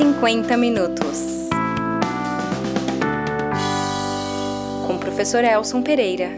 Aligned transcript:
50 0.00 0.56
minutos. 0.56 1.50
Com 4.86 4.94
o 4.94 4.98
professor 4.98 5.44
Elson 5.44 5.82
Pereira. 5.82 6.30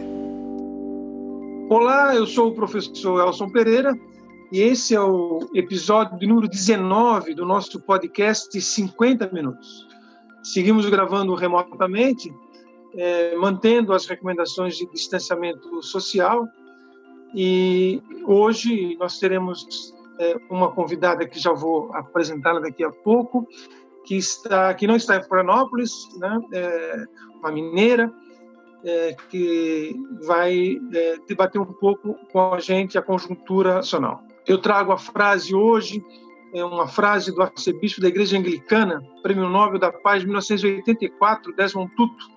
Olá, 1.69 2.13
eu 2.13 2.27
sou 2.27 2.49
o 2.49 2.53
professor 2.53 3.25
Elson 3.25 3.49
Pereira 3.51 3.97
e 4.51 4.59
esse 4.59 4.93
é 4.93 4.99
o 4.99 5.49
episódio 5.55 6.27
número 6.27 6.49
19 6.49 7.35
do 7.35 7.45
nosso 7.45 7.79
podcast 7.79 8.59
50 8.59 9.29
minutos. 9.31 9.87
Seguimos 10.43 10.85
gravando 10.89 11.33
remotamente, 11.33 12.35
é, 12.97 13.33
mantendo 13.37 13.93
as 13.93 14.05
recomendações 14.05 14.75
de 14.75 14.85
distanciamento 14.91 15.81
social 15.81 16.49
e 17.33 18.03
hoje 18.25 18.97
nós 18.99 19.17
teremos 19.19 19.93
uma 20.49 20.71
convidada 20.71 21.27
que 21.27 21.39
já 21.39 21.51
vou 21.51 21.93
apresentá-la 21.93 22.59
daqui 22.59 22.83
a 22.83 22.91
pouco, 22.91 23.47
que 24.05 24.15
está 24.15 24.73
que 24.73 24.85
não 24.85 24.95
está 24.95 25.17
em 25.17 25.23
Florianópolis, 25.23 25.91
né? 26.17 26.39
É 26.53 27.05
uma 27.39 27.51
mineira 27.51 28.13
é, 28.83 29.15
que 29.29 29.95
vai 30.25 30.79
é, 30.93 31.17
debater 31.27 31.59
um 31.59 31.65
pouco 31.65 32.15
com 32.31 32.53
a 32.53 32.59
gente 32.59 32.97
a 32.97 33.01
conjuntura 33.01 33.75
nacional. 33.75 34.21
Eu 34.45 34.57
trago 34.57 34.91
a 34.91 34.97
frase 34.97 35.55
hoje, 35.55 36.03
é 36.53 36.63
uma 36.63 36.87
frase 36.87 37.33
do 37.33 37.41
arcebispo 37.41 38.01
da 38.01 38.09
Igreja 38.09 38.37
Anglicana, 38.37 39.01
Prêmio 39.21 39.49
Nobel 39.49 39.79
da 39.79 39.91
Paz 39.91 40.21
de 40.21 40.27
1984, 40.27 41.55
Desmond 41.55 41.91
Tutu. 41.95 42.27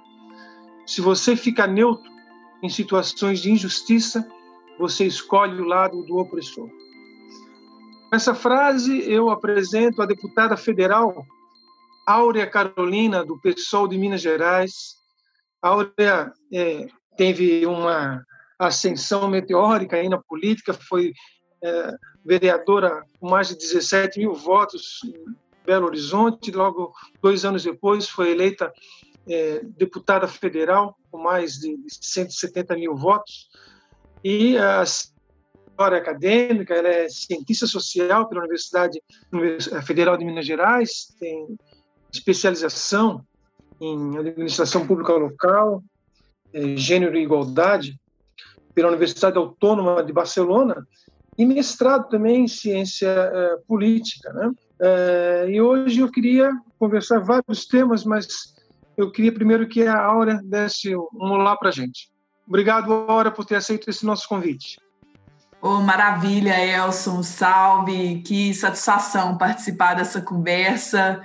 Se 0.87 1.01
você 1.01 1.35
fica 1.35 1.67
neutro 1.67 2.11
em 2.63 2.69
situações 2.69 3.41
de 3.41 3.51
injustiça, 3.51 4.27
você 4.79 5.05
escolhe 5.05 5.61
o 5.61 5.65
lado 5.65 6.03
do 6.05 6.17
opressor. 6.17 6.69
Nessa 8.11 8.35
frase, 8.35 9.03
eu 9.11 9.31
apresento 9.31 10.01
a 10.01 10.07
deputada 10.07 10.57
federal 10.57 11.27
Áurea 12.07 12.47
Carolina, 12.47 13.25
do 13.25 13.39
PSOL 13.41 13.89
de 13.89 13.99
Minas 13.99 14.21
Gerais. 14.21 14.95
Áurea 15.61 16.33
é, 16.53 16.87
teve 17.17 17.67
uma 17.67 18.25
ascensão 18.59 19.29
meteórica 19.29 19.97
aí 19.97 20.09
na 20.09 20.19
política, 20.23 20.73
foi 20.73 21.13
é, 21.63 21.95
vereadora 22.25 23.05
com 23.19 23.29
mais 23.29 23.49
de 23.49 23.57
17 23.57 24.21
mil 24.21 24.35
votos 24.35 25.01
em 25.05 25.35
Belo 25.65 25.87
Horizonte. 25.87 26.53
Logo, 26.53 26.93
dois 27.21 27.45
anos 27.45 27.65
depois, 27.65 28.09
foi 28.09 28.31
eleita 28.31 28.73
é, 29.29 29.61
deputada 29.77 30.29
federal 30.29 30.97
com 31.11 31.19
mais 31.19 31.55
de 31.55 31.77
170 31.89 32.77
mil 32.77 32.95
votos. 32.95 33.49
E 34.23 34.57
a 34.57 34.85
história 34.85 35.16
acadêmica, 35.79 36.75
ela 36.75 36.89
é 36.89 37.09
cientista 37.09 37.67
social 37.67 38.29
pela 38.29 38.43
Universidade 38.43 39.01
Federal 39.85 40.17
de 40.17 40.25
Minas 40.25 40.47
Gerais, 40.47 41.15
tem 41.19 41.57
especialização 42.13 43.25
em 43.81 44.17
administração 44.17 44.87
pública 44.87 45.13
local, 45.13 45.83
é, 46.53 46.77
gênero 46.77 47.17
e 47.17 47.23
igualdade 47.23 47.99
pela 48.75 48.89
Universidade 48.89 49.37
Autônoma 49.37 50.03
de 50.03 50.13
Barcelona 50.13 50.87
e 51.37 51.45
mestrado 51.45 52.09
também 52.09 52.45
em 52.45 52.49
ciência 52.49 53.09
é, 53.09 53.57
política, 53.69 54.33
né? 54.33 54.53
É, 54.81 55.47
e 55.49 55.61
hoje 55.61 56.01
eu 56.01 56.11
queria 56.11 56.51
conversar 56.79 57.21
vários 57.21 57.67
temas, 57.67 58.05
mas 58.05 58.55
eu 58.97 59.11
queria 59.11 59.33
primeiro 59.33 59.69
que 59.69 59.83
a 59.83 59.99
Áurea 59.99 60.41
desse 60.45 60.95
um 60.95 61.33
olá 61.33 61.57
para 61.57 61.69
a 61.69 61.73
gente. 61.73 62.11
Obrigado, 62.47 62.93
Áurea, 62.93 63.33
por 63.33 63.45
ter 63.45 63.57
aceito 63.57 63.91
esse 63.91 64.07
nosso 64.07 64.29
convite. 64.29 64.79
Oh, 65.69 65.81
maravilha, 65.81 66.65
Elson, 66.65 67.25
salve, 67.25 68.23
que 68.23 68.55
satisfação 68.55 69.37
participar 69.37 69.95
dessa 69.95 70.23
conversa 70.23 71.21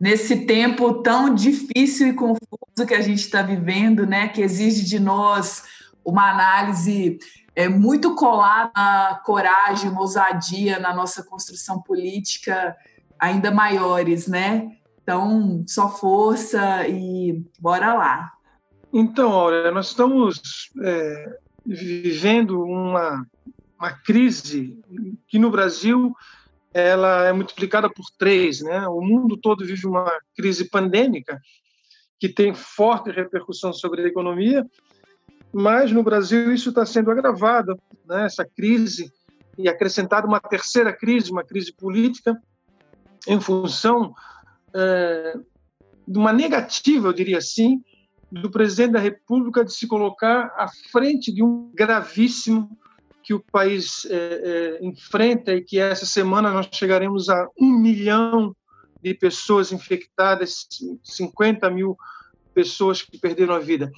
nesse 0.00 0.46
tempo 0.46 1.02
tão 1.02 1.34
difícil 1.34 2.08
e 2.08 2.14
confuso 2.14 2.86
que 2.88 2.94
a 2.94 3.02
gente 3.02 3.18
está 3.18 3.42
vivendo, 3.42 4.06
né? 4.06 4.28
Que 4.28 4.40
exige 4.40 4.82
de 4.82 4.98
nós 4.98 5.64
uma 6.02 6.30
análise 6.30 7.18
é, 7.54 7.68
muito 7.68 8.14
colada 8.14 8.72
na 8.74 9.20
coragem, 9.26 9.90
uma 9.90 10.00
ousadia 10.00 10.78
na 10.78 10.94
nossa 10.94 11.22
construção 11.22 11.82
política 11.82 12.74
ainda 13.18 13.50
maiores, 13.50 14.26
né? 14.26 14.70
Então, 15.02 15.62
só 15.68 15.90
força 15.90 16.88
e 16.88 17.44
bora 17.60 17.92
lá. 17.92 18.32
Então, 18.90 19.30
Aurea, 19.30 19.70
nós 19.70 19.88
estamos 19.88 20.70
é, 20.82 21.36
vivendo 21.66 22.62
uma 22.62 23.26
uma 23.82 23.90
crise 23.90 24.80
que 25.26 25.40
no 25.40 25.50
Brasil 25.50 26.14
ela 26.72 27.26
é 27.26 27.32
multiplicada 27.32 27.90
por 27.90 28.04
três, 28.16 28.60
né? 28.60 28.86
O 28.86 29.00
mundo 29.00 29.36
todo 29.36 29.66
vive 29.66 29.88
uma 29.88 30.08
crise 30.36 30.70
pandêmica 30.70 31.40
que 32.16 32.28
tem 32.28 32.54
forte 32.54 33.10
repercussão 33.10 33.72
sobre 33.72 34.02
a 34.02 34.06
economia, 34.06 34.64
mas 35.52 35.90
no 35.90 36.04
Brasil 36.04 36.52
isso 36.52 36.68
está 36.68 36.86
sendo 36.86 37.10
agravado, 37.10 37.76
né? 38.06 38.24
Essa 38.24 38.44
crise 38.44 39.12
e 39.58 39.68
acrescentada 39.68 40.28
uma 40.28 40.40
terceira 40.40 40.92
crise, 40.92 41.32
uma 41.32 41.42
crise 41.42 41.72
política, 41.72 42.40
em 43.26 43.40
função 43.40 44.14
é, 44.72 45.34
de 46.06 46.18
uma 46.18 46.32
negativa, 46.32 47.08
eu 47.08 47.12
diria 47.12 47.38
assim, 47.38 47.82
do 48.30 48.48
presidente 48.48 48.92
da 48.92 49.00
República 49.00 49.64
de 49.64 49.74
se 49.74 49.88
colocar 49.88 50.54
à 50.56 50.68
frente 50.92 51.32
de 51.32 51.42
um 51.42 51.70
gravíssimo 51.74 52.78
que 53.22 53.34
o 53.34 53.44
país 53.52 54.06
é, 54.06 54.16
é, 54.16 54.84
enfrenta 54.84 55.52
e 55.52 55.62
que 55.62 55.78
essa 55.78 56.06
semana 56.06 56.50
nós 56.50 56.68
chegaremos 56.72 57.28
a 57.28 57.48
um 57.58 57.78
milhão 57.78 58.54
de 59.02 59.14
pessoas 59.14 59.72
infectadas, 59.72 60.66
50 61.02 61.68
mil 61.70 61.96
pessoas 62.54 63.02
que 63.02 63.18
perderam 63.18 63.54
a 63.54 63.58
vida. 63.58 63.90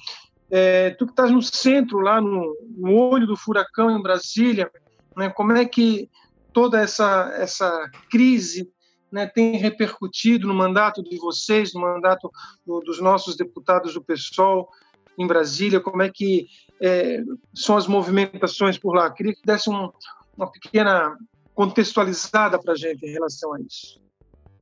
É, 0.49 0.91
tu 0.91 1.05
que 1.05 1.11
estás 1.11 1.31
no 1.31 1.41
centro, 1.41 1.99
lá 1.99 2.21
no, 2.21 2.55
no, 2.77 2.93
olho 2.93 3.27
do 3.27 3.35
furacão 3.35 3.91
em 3.91 4.01
Brasília, 4.01 4.69
né, 5.15 5.29
como 5.29 5.51
é 5.53 5.65
que 5.65 6.09
toda 6.53 6.79
essa, 6.79 7.33
essa 7.37 7.89
crise 8.09 8.71
né, 9.11 9.25
tem 9.27 9.57
repercutido 9.57 10.47
no 10.47 10.53
mandato 10.53 11.03
de 11.03 11.17
vocês, 11.17 11.73
no 11.73 11.81
mandato 11.81 12.29
do, 12.65 12.79
dos 12.81 13.01
nossos 13.01 13.35
deputados 13.35 13.93
do 13.93 14.03
PSOL 14.03 14.69
em 15.17 15.27
Brasília, 15.27 15.79
como 15.79 16.01
é 16.01 16.09
que 16.09 16.47
é, 16.81 17.23
são 17.53 17.77
as 17.77 17.87
movimentações 17.87 18.77
por 18.77 18.95
lá. 18.95 19.09
Queria 19.09 19.33
que 19.33 19.41
desse 19.45 19.69
um, 19.69 19.89
uma 20.35 20.51
pequena 20.51 21.17
contextualizada 21.53 22.59
para 22.59 22.73
a 22.73 22.75
gente 22.75 23.05
em 23.05 23.11
relação 23.11 23.53
a 23.53 23.61
isso. 23.61 24.01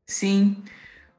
Sim. 0.06 0.58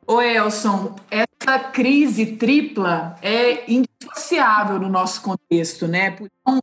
Ô 0.06 0.21
Elson, 0.21 0.94
essa 1.11 1.59
crise 1.59 2.37
tripla 2.37 3.17
é 3.23 3.71
indissociável 3.71 4.78
no 4.78 4.89
nosso 4.89 5.23
contexto, 5.23 5.89
né? 5.89 6.17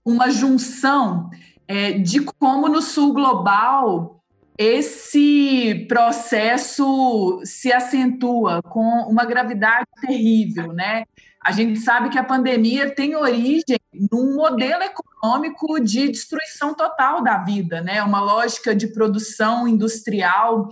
Uma 0.06 0.30
junção 0.30 1.30
é, 1.68 1.94
de 1.94 2.22
como 2.22 2.70
no 2.70 2.82
sul 2.82 3.14
global 3.14 4.22
esse 4.58 5.86
processo 5.88 7.42
se 7.44 7.74
acentua 7.74 8.62
com 8.62 9.08
uma 9.10 9.26
gravidade 9.26 9.88
terrível, 10.00 10.72
né? 10.72 11.06
A 11.44 11.52
gente 11.52 11.80
sabe 11.80 12.10
que 12.10 12.20
a 12.20 12.24
pandemia 12.24 12.94
tem 12.94 13.16
origem 13.16 13.80
num 14.12 14.36
modelo 14.36 14.84
econômico 14.84 15.80
de 15.80 16.08
destruição 16.10 16.74
total 16.76 17.24
da 17.24 17.40
vida, 17.40 17.82
né? 17.82 18.04
Uma 18.04 18.22
lógica 18.22 18.76
de 18.76 18.88
produção 18.88 19.68
industrial, 19.68 20.70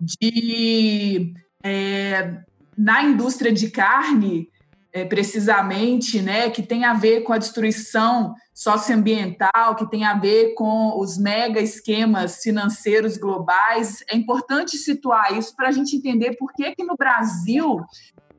de 0.00 1.34
é, 1.64 2.38
na 2.78 3.02
indústria 3.02 3.52
de 3.52 3.70
carne, 3.70 4.48
é, 4.92 5.04
precisamente, 5.04 6.22
né? 6.22 6.48
Que 6.48 6.62
tem 6.62 6.84
a 6.84 6.94
ver 6.94 7.22
com 7.22 7.32
a 7.32 7.38
destruição 7.38 8.36
socioambiental, 8.54 9.74
que 9.74 9.90
tem 9.90 10.04
a 10.04 10.14
ver 10.14 10.54
com 10.54 10.96
os 11.00 11.18
mega 11.18 11.60
esquemas 11.60 12.40
financeiros 12.40 13.16
globais. 13.16 14.04
É 14.08 14.16
importante 14.16 14.76
situar 14.76 15.36
isso 15.36 15.56
para 15.56 15.68
a 15.68 15.72
gente 15.72 15.96
entender 15.96 16.36
por 16.36 16.52
que, 16.52 16.72
que 16.76 16.84
no 16.84 16.96
Brasil 16.96 17.80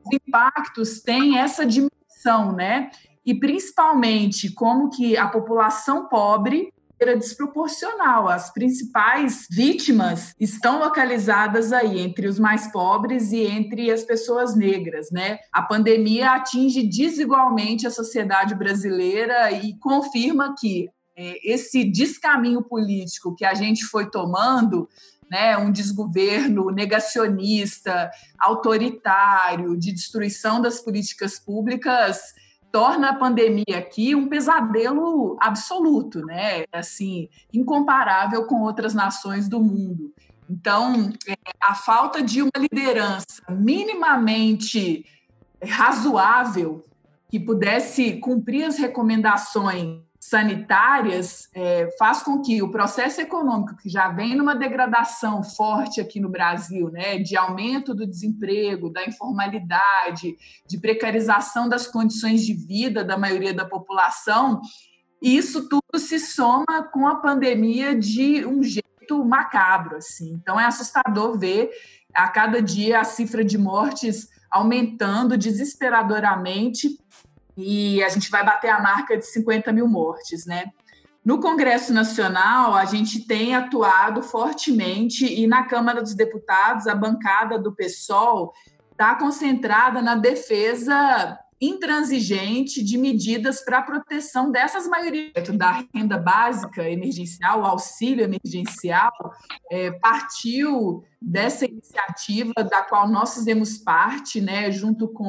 os 0.06 0.12
impactos 0.12 1.00
têm 1.00 1.38
essa 1.38 1.66
dimensão, 1.66 2.52
né? 2.52 2.90
E 3.24 3.34
principalmente 3.34 4.52
como 4.52 4.90
que 4.90 5.16
a 5.16 5.26
população 5.26 6.08
pobre 6.08 6.72
era 6.98 7.16
desproporcional. 7.16 8.28
As 8.28 8.52
principais 8.52 9.46
vítimas 9.50 10.34
estão 10.40 10.78
localizadas 10.78 11.72
aí 11.72 12.00
entre 12.00 12.26
os 12.26 12.38
mais 12.38 12.70
pobres 12.72 13.32
e 13.32 13.42
entre 13.42 13.90
as 13.90 14.02
pessoas 14.02 14.56
negras, 14.56 15.10
né? 15.10 15.38
A 15.52 15.62
pandemia 15.62 16.30
atinge 16.30 16.82
desigualmente 16.82 17.86
a 17.86 17.90
sociedade 17.90 18.54
brasileira 18.54 19.50
e 19.50 19.76
confirma 19.78 20.54
que 20.58 20.88
é, 21.18 21.38
esse 21.50 21.84
descaminho 21.84 22.62
político 22.62 23.34
que 23.34 23.44
a 23.44 23.54
gente 23.54 23.84
foi 23.84 24.10
tomando 24.10 24.88
né, 25.30 25.56
um 25.56 25.70
desgoverno 25.70 26.70
negacionista, 26.70 28.10
autoritário, 28.38 29.76
de 29.76 29.92
destruição 29.92 30.60
das 30.60 30.80
políticas 30.80 31.38
públicas, 31.38 32.34
torna 32.70 33.10
a 33.10 33.14
pandemia 33.14 33.78
aqui 33.78 34.14
um 34.14 34.28
pesadelo 34.28 35.36
absoluto, 35.40 36.20
né? 36.26 36.64
Assim, 36.72 37.28
incomparável 37.52 38.44
com 38.46 38.62
outras 38.62 38.92
nações 38.92 39.48
do 39.48 39.62
mundo. 39.62 40.12
Então, 40.48 41.12
é, 41.26 41.34
a 41.60 41.74
falta 41.74 42.22
de 42.22 42.42
uma 42.42 42.52
liderança 42.58 43.42
minimamente 43.48 45.04
razoável 45.62 46.84
que 47.28 47.40
pudesse 47.40 48.18
cumprir 48.20 48.64
as 48.64 48.76
recomendações 48.76 50.05
sanitárias 50.28 51.48
é, 51.54 51.88
faz 51.98 52.22
com 52.22 52.42
que 52.42 52.60
o 52.60 52.70
processo 52.70 53.20
econômico 53.20 53.76
que 53.76 53.88
já 53.88 54.08
vem 54.08 54.34
numa 54.34 54.56
degradação 54.56 55.42
forte 55.42 56.00
aqui 56.00 56.18
no 56.18 56.28
Brasil, 56.28 56.90
né, 56.90 57.18
de 57.18 57.36
aumento 57.36 57.94
do 57.94 58.04
desemprego, 58.04 58.90
da 58.90 59.04
informalidade, 59.04 60.36
de 60.66 60.78
precarização 60.78 61.68
das 61.68 61.86
condições 61.86 62.44
de 62.44 62.54
vida 62.54 63.04
da 63.04 63.16
maioria 63.16 63.54
da 63.54 63.64
população, 63.64 64.60
isso 65.22 65.68
tudo 65.68 65.98
se 65.98 66.18
soma 66.18 66.82
com 66.92 67.06
a 67.06 67.16
pandemia 67.16 67.94
de 67.94 68.44
um 68.44 68.62
jeito 68.62 69.24
macabro, 69.24 69.96
assim. 69.96 70.32
Então 70.32 70.58
é 70.58 70.64
assustador 70.64 71.38
ver 71.38 71.70
a 72.12 72.28
cada 72.28 72.60
dia 72.60 73.00
a 73.00 73.04
cifra 73.04 73.44
de 73.44 73.56
mortes 73.56 74.28
aumentando 74.50 75.36
desesperadoramente 75.36 76.98
e 77.56 78.02
a 78.02 78.08
gente 78.08 78.30
vai 78.30 78.44
bater 78.44 78.68
a 78.68 78.80
marca 78.80 79.16
de 79.16 79.26
50 79.26 79.72
mil 79.72 79.88
mortes, 79.88 80.46
né? 80.46 80.66
No 81.24 81.40
Congresso 81.40 81.92
Nacional, 81.92 82.74
a 82.74 82.84
gente 82.84 83.26
tem 83.26 83.54
atuado 83.54 84.22
fortemente 84.22 85.26
e 85.26 85.46
na 85.46 85.64
Câmara 85.64 86.00
dos 86.00 86.14
Deputados, 86.14 86.86
a 86.86 86.94
bancada 86.94 87.58
do 87.58 87.74
PSOL 87.74 88.52
está 88.92 89.16
concentrada 89.16 90.00
na 90.00 90.14
defesa 90.14 91.36
intransigente 91.60 92.82
de 92.82 92.98
medidas 92.98 93.64
para 93.64 93.78
a 93.78 93.82
proteção 93.82 94.50
dessas 94.50 94.86
maiorias 94.86 95.32
da 95.54 95.84
renda 95.92 96.18
básica 96.18 96.88
emergencial, 96.88 97.64
auxílio 97.64 98.24
emergencial, 98.24 99.12
é, 99.70 99.90
partiu 99.90 101.02
dessa 101.20 101.64
iniciativa 101.64 102.52
da 102.62 102.82
qual 102.82 103.08
nós 103.08 103.34
fizemos 103.34 103.78
parte, 103.78 104.40
né, 104.40 104.70
junto 104.70 105.08
com 105.08 105.28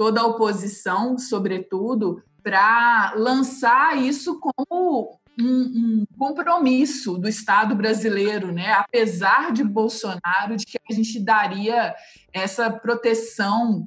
toda 0.00 0.22
a 0.22 0.26
oposição, 0.26 1.18
sobretudo, 1.18 2.22
para 2.42 3.12
lançar 3.18 3.98
isso 3.98 4.40
como 4.40 5.20
um, 5.38 5.44
um, 5.44 6.04
compromisso 6.18 7.18
do 7.18 7.28
Estado 7.28 7.74
brasileiro, 7.74 8.50
né? 8.50 8.72
apesar 8.72 9.52
de 9.52 9.62
Bolsonaro, 9.62 10.56
de 10.56 10.64
que 10.64 10.78
a 10.90 10.94
gente 10.94 11.20
daria 11.20 11.94
essa 12.32 12.70
proteção 12.70 13.86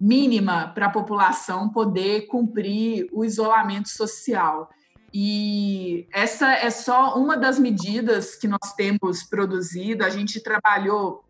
mínima 0.00 0.72
para 0.74 0.86
a 0.86 0.90
população 0.90 1.68
poder 1.68 2.22
cumprir 2.22 3.06
o 3.12 3.24
isolamento 3.24 3.88
social. 3.88 4.68
E 5.14 6.08
essa 6.12 6.54
é 6.54 6.70
só 6.70 7.16
uma 7.16 7.36
das 7.36 7.56
medidas 7.56 8.34
que 8.34 8.48
nós 8.48 8.74
temos 8.76 9.22
produzido. 9.22 10.04
A 10.04 10.10
gente 10.10 10.42
trabalhou 10.42 11.24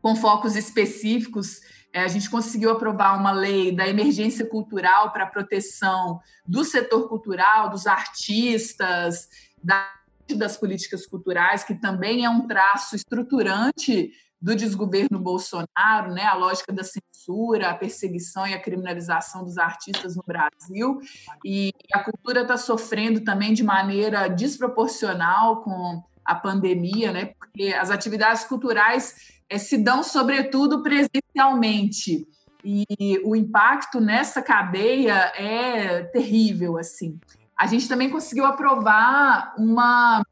com 0.00 0.16
focos 0.16 0.56
específicos 0.56 1.60
a 1.96 2.08
gente 2.08 2.28
conseguiu 2.30 2.70
aprovar 2.70 3.18
uma 3.18 3.32
lei 3.32 3.72
da 3.72 3.88
emergência 3.88 4.46
cultural 4.46 5.12
para 5.12 5.26
proteção 5.26 6.20
do 6.46 6.64
setor 6.64 7.08
cultural, 7.08 7.70
dos 7.70 7.86
artistas, 7.86 9.28
das 9.62 10.56
políticas 10.56 11.06
culturais, 11.06 11.64
que 11.64 11.74
também 11.74 12.24
é 12.24 12.30
um 12.30 12.46
traço 12.46 12.96
estruturante 12.96 14.10
do 14.40 14.54
desgoverno 14.54 15.18
Bolsonaro, 15.18 16.12
né, 16.12 16.24
a 16.24 16.34
lógica 16.34 16.72
da 16.72 16.84
censura, 16.84 17.70
a 17.70 17.74
perseguição 17.74 18.46
e 18.46 18.54
a 18.54 18.60
criminalização 18.60 19.42
dos 19.42 19.56
artistas 19.56 20.14
no 20.14 20.22
Brasil. 20.26 21.00
E 21.44 21.72
a 21.92 22.04
cultura 22.04 22.42
está 22.42 22.56
sofrendo 22.56 23.20
também 23.22 23.54
de 23.54 23.64
maneira 23.64 24.28
desproporcional 24.28 25.62
com 25.62 26.02
a 26.24 26.34
pandemia, 26.34 27.12
né, 27.12 27.26
porque 27.38 27.72
as 27.72 27.90
atividades 27.90 28.44
culturais 28.44 29.35
é, 29.48 29.58
se 29.58 29.78
dão, 29.78 30.02
sobretudo, 30.02 30.82
presencialmente. 30.82 32.26
E 32.64 33.20
o 33.24 33.36
impacto 33.36 34.00
nessa 34.00 34.42
cadeia 34.42 35.32
é 35.36 36.02
terrível, 36.04 36.76
assim. 36.76 37.18
A 37.56 37.66
gente 37.66 37.88
também 37.88 38.10
conseguiu 38.10 38.44
aprovar 38.44 39.54
uma, 39.56 40.22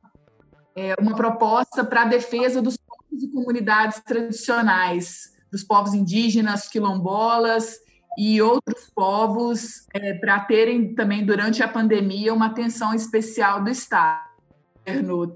é, 0.74 0.94
uma 1.00 1.14
proposta 1.14 1.84
para 1.84 2.02
a 2.02 2.06
defesa 2.06 2.60
dos 2.60 2.76
povos 2.76 3.22
e 3.22 3.28
comunidades 3.28 4.02
tradicionais, 4.04 5.32
dos 5.50 5.62
povos 5.62 5.94
indígenas, 5.94 6.68
quilombolas 6.68 7.78
e 8.18 8.42
outros 8.42 8.90
povos, 8.92 9.86
é, 9.94 10.14
para 10.14 10.40
terem 10.40 10.92
também, 10.94 11.24
durante 11.24 11.62
a 11.62 11.68
pandemia, 11.68 12.34
uma 12.34 12.46
atenção 12.46 12.92
especial 12.92 13.62
do 13.62 13.70
Estado. 13.70 14.24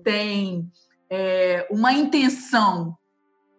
Tem 0.02 0.68
é, 1.08 1.66
uma 1.70 1.92
intenção 1.92 2.97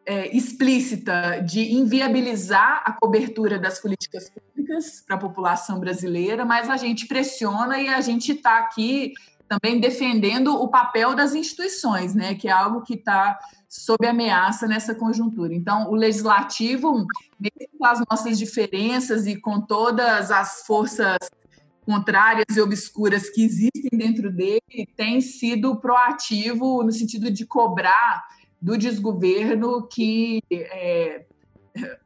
é, 0.10 0.36
explícita 0.36 1.40
de 1.40 1.72
inviabilizar 1.72 2.82
a 2.84 2.92
cobertura 2.94 3.60
das 3.60 3.78
políticas 3.80 4.28
públicas 4.28 5.04
para 5.06 5.16
a 5.16 5.20
população 5.20 5.80
brasileira, 5.80 6.44
mas 6.44 6.68
a 6.68 6.78
gente 6.78 7.06
pressiona 7.06 7.80
e 7.80 7.88
a 7.88 8.02
gente 8.02 8.32
está 8.32 8.58
aqui 8.58 9.14
também 9.48 9.80
defendendo 9.80 10.56
o 10.56 10.68
papel 10.68 11.14
das 11.14 11.36
instituições, 11.36 12.16
né, 12.16 12.34
que 12.34 12.48
é 12.48 12.52
algo 12.52 12.82
que 12.82 12.96
está 12.96 13.38
sob 13.68 14.08
ameaça 14.08 14.68
nessa 14.68 14.96
conjuntura. 14.96 15.54
Então, 15.54 15.92
o 15.92 15.96
legislativo, 15.96 17.06
mesmo 17.40 17.78
com 17.78 17.86
as 17.86 18.02
nossas 18.10 18.40
diferenças 18.40 19.28
e 19.28 19.40
com 19.40 19.62
todas 19.62 20.32
as 20.32 20.64
forças 20.66 21.20
contrárias 21.86 22.58
e 22.58 22.62
obscuras 22.62 23.30
que 23.30 23.44
existem 23.44 23.92
dentro 23.94 24.32
dele, 24.32 24.88
tem 24.98 25.22
sido 25.22 25.76
proativo 25.80 26.82
no 26.82 26.92
sentido 26.92 27.30
de 27.30 27.46
cobrar 27.46 28.26
do 28.62 28.78
desgoverno 28.78 29.88
que, 29.88 30.42
é, 30.52 31.26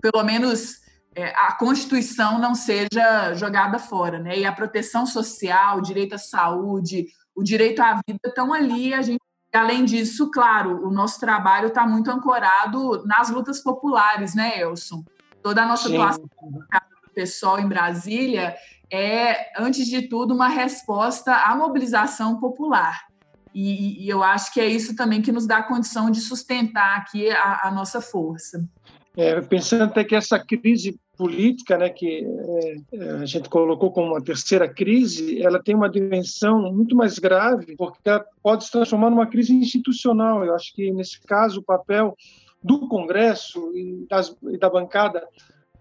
pelo 0.02 0.24
menos, 0.24 0.82
é, 1.16 1.30
a 1.36 1.54
Constituição 1.58 2.40
não 2.40 2.56
seja 2.56 3.34
jogada 3.34 3.80
fora, 3.80 4.20
né? 4.20 4.40
E 4.40 4.46
a 4.46 4.52
proteção 4.52 5.06
social, 5.06 5.78
o 5.78 5.82
direito 5.82 6.16
à 6.16 6.18
saúde, 6.18 7.08
o 7.36 7.44
direito 7.44 7.82
à 7.82 7.96
vida 8.08 8.20
estão 8.26 8.54
ali. 8.54 8.94
A 8.94 9.02
gente, 9.02 9.22
além 9.54 9.86
disso, 9.86 10.30
claro, 10.32 10.86
o 10.86 10.92
nosso 10.92 11.20
trabalho 11.20 11.68
está 11.68 11.86
muito 11.88 12.10
ancorado 12.10 13.04
nas 13.06 13.30
lutas 13.30 13.62
populares, 13.62 14.34
né, 14.36 14.60
Elson? 14.60 15.04
Toda 15.42 15.64
a 15.64 15.66
nossa 15.68 15.90
Sim. 15.90 15.98
atuação 15.98 16.26
do 16.26 17.14
pessoal 17.14 17.60
em 17.60 17.68
Brasília 17.68 18.56
é, 18.94 19.52
antes 19.58 19.88
de 19.88 20.04
tudo, 20.04 20.36
uma 20.36 20.48
resposta 20.48 21.34
à 21.34 21.56
mobilização 21.56 22.40
popular. 22.40 23.08
E, 23.54 24.06
e, 24.06 24.10
eu 24.10 24.24
acho 24.24 24.54
que 24.54 24.60
é 24.60 24.68
isso 24.68 24.96
também 24.96 25.22
que 25.22 25.32
nos 25.32 25.46
dá 25.46 25.58
a 25.58 25.68
condição 25.68 26.10
de 26.10 26.20
sustentar 26.20 26.98
aqui 26.98 27.30
a, 27.30 27.68
a 27.68 27.72
nossa 27.72 28.02
força. 28.02 28.68
É, 29.16 29.40
pensando 29.42 29.84
até 29.84 30.04
que 30.04 30.16
essa 30.16 30.40
crise 30.40 31.00
política, 31.16 31.78
né, 31.78 31.90
que 31.90 32.26
é, 32.92 33.10
a 33.22 33.26
gente 33.26 33.48
colocou 33.48 33.92
como 33.92 34.08
uma 34.08 34.24
terceira 34.24 34.68
crise, 34.68 35.42
ela 35.42 35.62
tem 35.62 35.76
uma 35.76 35.90
dimensão 35.90 36.74
muito 36.74 36.96
mais 36.96 37.20
grave, 37.20 37.76
porque 37.78 38.10
ela 38.10 38.26
pode 38.42 38.66
se 38.66 38.72
transformar 38.72 39.12
numa 39.12 39.28
crise 39.28 39.54
institucional. 39.54 40.44
Eu 40.44 40.56
acho 40.56 40.74
que, 40.74 40.92
nesse 40.92 41.22
caso, 41.22 41.60
o 41.60 41.64
papel 41.64 42.16
do 42.64 42.88
Congresso 42.88 43.72
e, 43.76 44.08
das, 44.10 44.36
e 44.50 44.58
da 44.58 44.70
bancada 44.70 45.24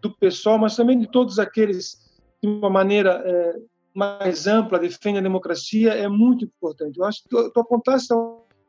do 0.03 0.11
pessoal, 0.11 0.59
mas 0.59 0.77
também 0.77 0.99
de 0.99 1.11
todos 1.11 1.39
aqueles, 1.39 1.97
de 2.43 2.49
uma 2.49 2.69
maneira 2.69 3.23
é, 3.25 3.57
mais 3.95 4.47
ampla, 4.47 4.79
defende 4.79 5.19
a 5.19 5.23
democracia, 5.23 5.93
é 5.93 6.09
muito 6.09 6.45
importante. 6.45 6.99
Eu 6.99 7.05
acho 7.05 7.23
que 7.23 7.29
tu, 7.29 7.51
tu 7.51 7.61
apontaste, 7.61 8.13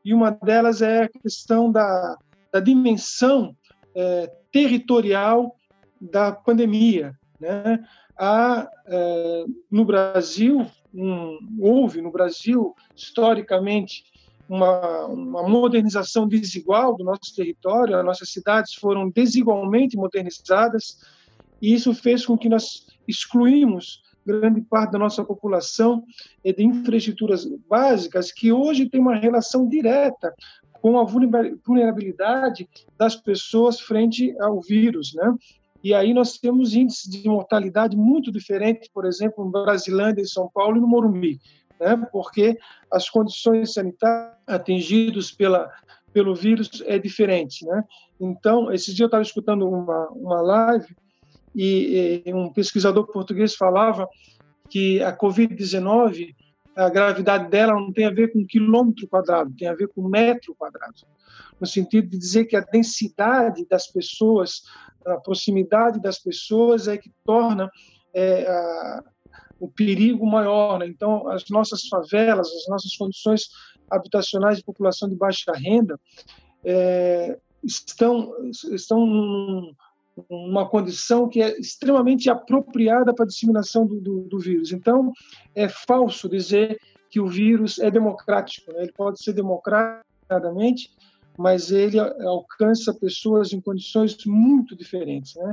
e 0.04 0.12
uma 0.12 0.30
delas 0.30 0.82
é 0.82 1.04
a 1.04 1.08
questão 1.08 1.72
da, 1.72 2.18
da 2.52 2.60
dimensão 2.60 3.56
é, 3.94 4.30
territorial 4.52 5.56
da 6.00 6.32
pandemia. 6.32 7.14
Né? 7.40 7.82
Há, 8.18 8.68
é, 8.86 9.44
no 9.70 9.84
Brasil, 9.84 10.66
um, 10.92 11.38
houve 11.58 12.02
no 12.02 12.10
Brasil, 12.10 12.74
historicamente, 12.94 14.04
uma, 14.48 15.06
uma, 15.06 15.48
modernização 15.48 16.28
desigual 16.28 16.96
do 16.96 17.02
nosso 17.02 17.34
território, 17.34 17.96
as 17.96 18.04
nossas 18.04 18.30
cidades 18.30 18.74
foram 18.74 19.08
desigualmente 19.08 19.96
modernizadas, 19.96 20.98
e 21.62 21.72
isso 21.72 21.94
fez 21.94 22.26
com 22.26 22.36
que 22.36 22.48
nós 22.48 22.86
excluímos 23.08 24.02
grande 24.26 24.60
parte 24.62 24.92
da 24.92 24.98
nossa 24.98 25.24
população 25.24 26.04
é 26.44 26.52
de 26.52 26.64
infraestruturas 26.64 27.44
básicas 27.68 28.32
que 28.32 28.52
hoje 28.52 28.88
tem 28.88 29.00
uma 29.00 29.16
relação 29.16 29.68
direta 29.68 30.34
com 30.80 30.98
a 30.98 31.04
vulnerabilidade 31.04 32.68
das 32.98 33.16
pessoas 33.16 33.80
frente 33.80 34.34
ao 34.40 34.60
vírus, 34.60 35.14
né? 35.14 35.34
E 35.82 35.92
aí 35.92 36.14
nós 36.14 36.38
temos 36.38 36.74
índices 36.74 37.10
de 37.10 37.28
mortalidade 37.28 37.96
muito 37.96 38.32
diferentes, 38.32 38.88
por 38.88 39.04
exemplo, 39.04 39.46
em 39.46 39.50
Brasilândia, 39.50 40.22
em 40.22 40.26
São 40.26 40.48
Paulo 40.52 40.78
e 40.78 40.80
no 40.80 40.86
Morumbi, 40.86 41.38
né? 41.80 41.96
Porque 42.10 42.58
as 42.90 43.08
condições 43.08 43.74
sanitárias 43.74 44.34
atingidas 44.46 45.30
pela 45.30 45.70
pelo 46.12 46.32
vírus 46.32 46.82
é 46.86 46.96
diferente, 46.96 47.66
né? 47.66 47.82
Então, 48.20 48.72
esse 48.72 48.94
dia 48.94 49.04
eu 49.04 49.08
estava 49.08 49.22
escutando 49.22 49.68
uma 49.68 50.08
uma 50.10 50.40
live 50.40 50.94
e, 51.54 52.22
um 52.28 52.52
pesquisador 52.52 53.06
português 53.06 53.54
falava 53.54 54.08
que 54.68 55.02
a 55.02 55.16
Covid-19 55.16 56.34
a 56.76 56.88
gravidade 56.88 57.48
dela 57.48 57.74
não 57.74 57.92
tem 57.92 58.06
a 58.06 58.10
ver 58.10 58.32
com 58.32 58.44
quilômetro 58.44 59.06
quadrado, 59.06 59.54
tem 59.56 59.68
a 59.68 59.74
ver 59.74 59.88
com 59.88 60.08
metro 60.08 60.54
quadrado. 60.56 60.94
No 61.60 61.66
sentido 61.66 62.08
de 62.08 62.18
dizer 62.18 62.46
que 62.46 62.56
a 62.56 62.60
densidade 62.60 63.64
das 63.66 63.86
pessoas, 63.86 64.62
a 65.06 65.16
proximidade 65.16 66.00
das 66.00 66.18
pessoas 66.18 66.88
é 66.88 66.98
que 66.98 67.12
torna 67.24 67.70
é, 68.12 68.44
a, 68.44 69.04
o 69.60 69.68
perigo 69.68 70.26
maior. 70.26 70.80
Né? 70.80 70.86
Então, 70.88 71.28
as 71.28 71.48
nossas 71.48 71.86
favelas, 71.86 72.48
as 72.48 72.68
nossas 72.68 72.96
condições 72.96 73.48
habitacionais 73.88 74.58
de 74.58 74.64
população 74.64 75.08
de 75.08 75.14
baixa 75.14 75.52
renda 75.52 75.98
é, 76.64 77.38
estão, 77.62 78.32
estão 78.72 79.74
uma 80.28 80.68
condição 80.68 81.28
que 81.28 81.42
é 81.42 81.58
extremamente 81.58 82.30
apropriada 82.30 83.12
para 83.12 83.24
a 83.24 83.28
disseminação 83.28 83.86
do, 83.86 84.00
do, 84.00 84.20
do, 84.22 84.38
vírus. 84.38 84.72
Então, 84.72 85.12
é 85.54 85.68
falso 85.68 86.28
dizer 86.28 86.78
que 87.10 87.20
o 87.20 87.26
vírus 87.26 87.78
é 87.78 87.90
democrático. 87.90 88.72
Né? 88.72 88.82
Ele 88.82 88.92
pode 88.92 89.22
ser 89.22 89.32
democraticamente, 89.32 90.90
mas 91.36 91.72
ele 91.72 91.98
alcança 91.98 92.94
pessoas 92.94 93.52
em 93.52 93.60
condições 93.60 94.16
muito 94.24 94.76
diferentes. 94.76 95.34
Né? 95.34 95.52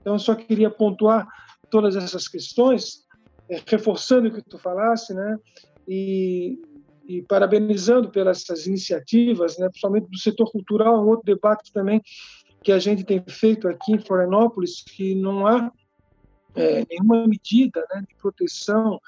Então, 0.00 0.14
eu 0.14 0.18
só 0.18 0.34
queria 0.34 0.70
pontuar 0.70 1.28
todas 1.68 1.94
essas 1.94 2.26
questões, 2.26 3.06
é, 3.48 3.60
reforçando 3.66 4.28
o 4.28 4.32
que 4.32 4.42
tu 4.42 4.58
falasse, 4.58 5.12
né? 5.12 5.36
e, 5.86 6.58
e 7.06 7.22
parabenizando 7.22 8.10
pelas 8.10 8.42
essas 8.42 8.66
iniciativas, 8.66 9.58
né? 9.58 9.68
principalmente 9.68 10.08
do 10.08 10.18
setor 10.18 10.50
cultural, 10.50 11.04
um 11.04 11.08
outro 11.08 11.26
debate 11.26 11.70
também 11.70 12.00
que 12.62 12.72
a 12.72 12.78
gente 12.78 13.04
tem 13.04 13.22
feito 13.26 13.68
aqui 13.68 13.92
em 13.92 13.98
Florianópolis, 13.98 14.82
que 14.82 15.14
não 15.14 15.46
há 15.46 15.72
é, 16.54 16.84
nenhuma 16.88 17.26
medida 17.26 17.84
né, 17.92 18.02
de 18.06 18.14
proteção 18.16 19.00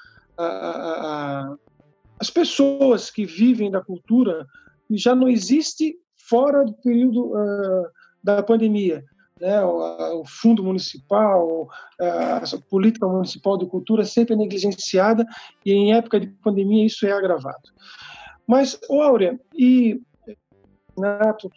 às 2.19 2.29
pessoas 2.29 3.11
que 3.11 3.25
vivem 3.25 3.69
da 3.69 3.81
cultura, 3.81 4.47
já 4.89 5.13
não 5.13 5.27
existe 5.27 5.95
fora 6.15 6.65
do 6.65 6.73
período 6.73 7.33
uh, 7.33 7.85
da 8.23 8.41
pandemia. 8.41 9.03
Né, 9.39 9.61
o, 9.63 10.21
o, 10.21 10.25
fundo 10.25 10.63
municipal, 10.63 11.67
a 11.99 12.41
política 12.69 13.07
municipal 13.07 13.57
de 13.57 13.65
cultura 13.65 14.05
sempre 14.05 14.35
é 14.35 14.37
negligenciada 14.37 15.25
e 15.65 15.73
em 15.73 15.93
época 15.93 16.19
de 16.19 16.27
pandemia 16.27 16.85
isso 16.85 17.05
é 17.05 17.11
agravado. 17.11 17.69
Mas, 18.47 18.79
Áurea, 18.89 19.39
e 19.55 20.01
assassinato 20.93 21.51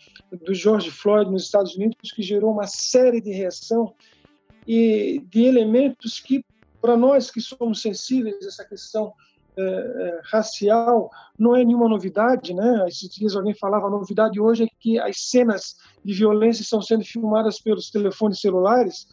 do 0.45 0.55
George 0.55 0.90
Floyd 0.90 1.31
nos 1.31 1.45
Estados 1.45 1.76
Unidos, 1.76 2.12
que 2.12 2.23
gerou 2.23 2.52
uma 2.52 2.66
série 2.66 3.21
de 3.21 3.31
reação 3.31 3.95
e 4.66 5.23
de 5.28 5.45
elementos 5.45 6.19
que, 6.19 6.45
para 6.81 6.97
nós 6.97 7.31
que 7.31 7.40
somos 7.40 7.83
sensíveis 7.83 8.37
a 8.43 8.49
essa 8.49 8.64
questão 8.64 9.12
é, 9.59 10.21
racial, 10.25 11.11
não 11.38 11.57
é 11.57 11.64
nenhuma 11.64 11.88
novidade, 11.88 12.52
né? 12.52 12.85
Esses 12.88 13.09
dias 13.11 13.35
alguém 13.35 13.55
falava, 13.55 13.87
a 13.87 13.90
novidade 13.90 14.40
hoje 14.40 14.64
é 14.64 14.69
que 14.78 14.99
as 14.99 15.31
cenas 15.31 15.76
de 16.05 16.12
violência 16.12 16.62
estão 16.62 16.83
sendo 16.83 17.05
filmadas 17.05 17.61
pelos 17.61 17.90
telefones 17.90 18.40
celulares, 18.40 19.07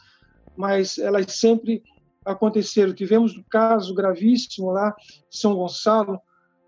mas 0.55 0.97
elas 0.97 1.31
sempre 1.33 1.81
aconteceram. 2.25 2.93
Tivemos 2.93 3.37
um 3.37 3.43
caso 3.49 3.93
gravíssimo 3.93 4.71
lá 4.71 4.93
em 4.99 5.37
São 5.37 5.55
Gonçalo, 5.55 6.19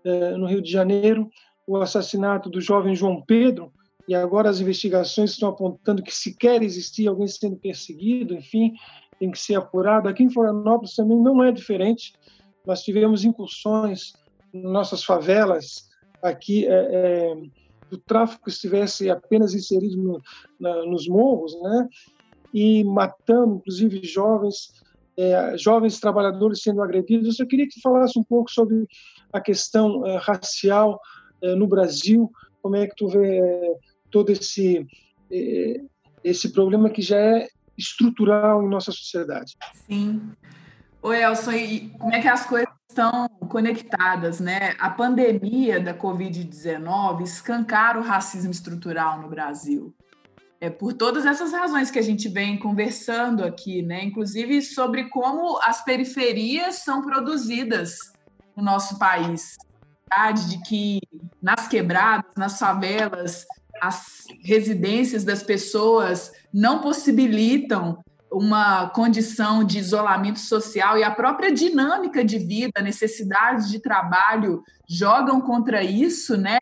é, 0.04 0.36
no 0.36 0.46
Rio 0.46 0.62
de 0.62 0.70
Janeiro, 0.70 1.28
o 1.66 1.76
assassinato 1.76 2.48
do 2.48 2.60
jovem 2.60 2.94
João 2.94 3.22
Pedro, 3.22 3.72
e 4.08 4.14
agora 4.14 4.48
as 4.48 4.60
investigações 4.60 5.32
estão 5.32 5.48
apontando 5.48 6.02
que 6.02 6.14
sequer 6.14 6.62
existia 6.62 7.10
alguém 7.10 7.26
sendo 7.26 7.56
perseguido, 7.56 8.34
enfim, 8.34 8.72
tem 9.18 9.30
que 9.30 9.38
ser 9.38 9.56
apurado. 9.56 10.08
Aqui 10.08 10.22
em 10.22 10.30
Florianópolis 10.30 10.94
também 10.94 11.18
não 11.18 11.42
é 11.42 11.50
diferente. 11.50 12.12
Nós 12.64 12.82
tivemos 12.82 13.24
incursões 13.24 14.12
em 14.54 14.62
nossas 14.62 15.02
favelas, 15.02 15.88
aqui, 16.22 16.66
é, 16.66 16.70
é, 16.70 17.34
o 17.92 17.96
tráfico 17.96 18.48
estivesse 18.48 19.10
apenas 19.10 19.54
inserido 19.54 19.96
no, 19.96 20.22
na, 20.58 20.84
nos 20.86 21.08
morros, 21.08 21.60
né? 21.60 21.88
e 22.54 22.84
matando, 22.84 23.56
inclusive, 23.56 24.02
jovens, 24.04 24.72
é, 25.16 25.58
jovens 25.58 26.00
trabalhadores 26.00 26.62
sendo 26.62 26.82
agredidos. 26.82 27.38
Eu 27.38 27.46
queria 27.46 27.68
que 27.68 27.80
falasse 27.80 28.18
um 28.18 28.24
pouco 28.24 28.50
sobre 28.50 28.86
a 29.32 29.40
questão 29.40 30.06
é, 30.06 30.16
racial 30.16 31.00
no 31.42 31.66
Brasil, 31.66 32.30
como 32.66 32.74
é 32.74 32.86
que 32.86 32.96
tu 32.96 33.08
vê 33.08 33.38
eh, 33.38 33.74
todo 34.10 34.30
esse 34.30 34.86
eh, 35.30 35.80
esse 36.24 36.52
problema 36.52 36.90
que 36.90 37.00
já 37.00 37.16
é 37.16 37.48
estrutural 37.78 38.62
em 38.64 38.68
nossa 38.68 38.90
sociedade? 38.90 39.56
Sim. 39.86 40.32
Oi, 41.00 41.22
Elson, 41.22 41.52
e 41.52 41.90
como 41.90 42.12
é 42.12 42.20
que 42.20 42.26
as 42.26 42.44
coisas 42.44 42.68
estão 42.88 43.28
conectadas, 43.48 44.40
né? 44.40 44.74
A 44.80 44.90
pandemia 44.90 45.78
da 45.78 45.94
Covid-19 45.94 47.22
escancara 47.22 48.00
o 48.00 48.02
racismo 48.02 48.50
estrutural 48.50 49.20
no 49.20 49.28
Brasil. 49.28 49.94
É 50.60 50.68
por 50.68 50.94
todas 50.94 51.24
essas 51.24 51.52
razões 51.52 51.90
que 51.90 52.00
a 52.00 52.02
gente 52.02 52.28
vem 52.28 52.58
conversando 52.58 53.44
aqui, 53.44 53.82
né? 53.82 54.02
Inclusive 54.02 54.60
sobre 54.62 55.08
como 55.10 55.60
as 55.62 55.84
periferias 55.84 56.76
são 56.76 57.02
produzidas 57.02 57.98
no 58.56 58.64
nosso 58.64 58.98
país 58.98 59.56
de 60.48 60.62
que 60.62 61.00
nas 61.42 61.68
quebradas, 61.68 62.32
nas 62.36 62.58
favelas, 62.58 63.44
as 63.80 64.24
residências 64.42 65.24
das 65.24 65.42
pessoas 65.42 66.32
não 66.52 66.80
possibilitam 66.80 67.98
uma 68.32 68.88
condição 68.90 69.62
de 69.64 69.78
isolamento 69.78 70.38
social 70.38 70.98
e 70.98 71.04
a 71.04 71.10
própria 71.10 71.52
dinâmica 71.52 72.24
de 72.24 72.38
vida, 72.38 72.72
a 72.76 72.82
necessidade 72.82 73.70
de 73.70 73.78
trabalho 73.78 74.62
jogam 74.88 75.40
contra 75.40 75.82
isso, 75.82 76.36
né? 76.36 76.58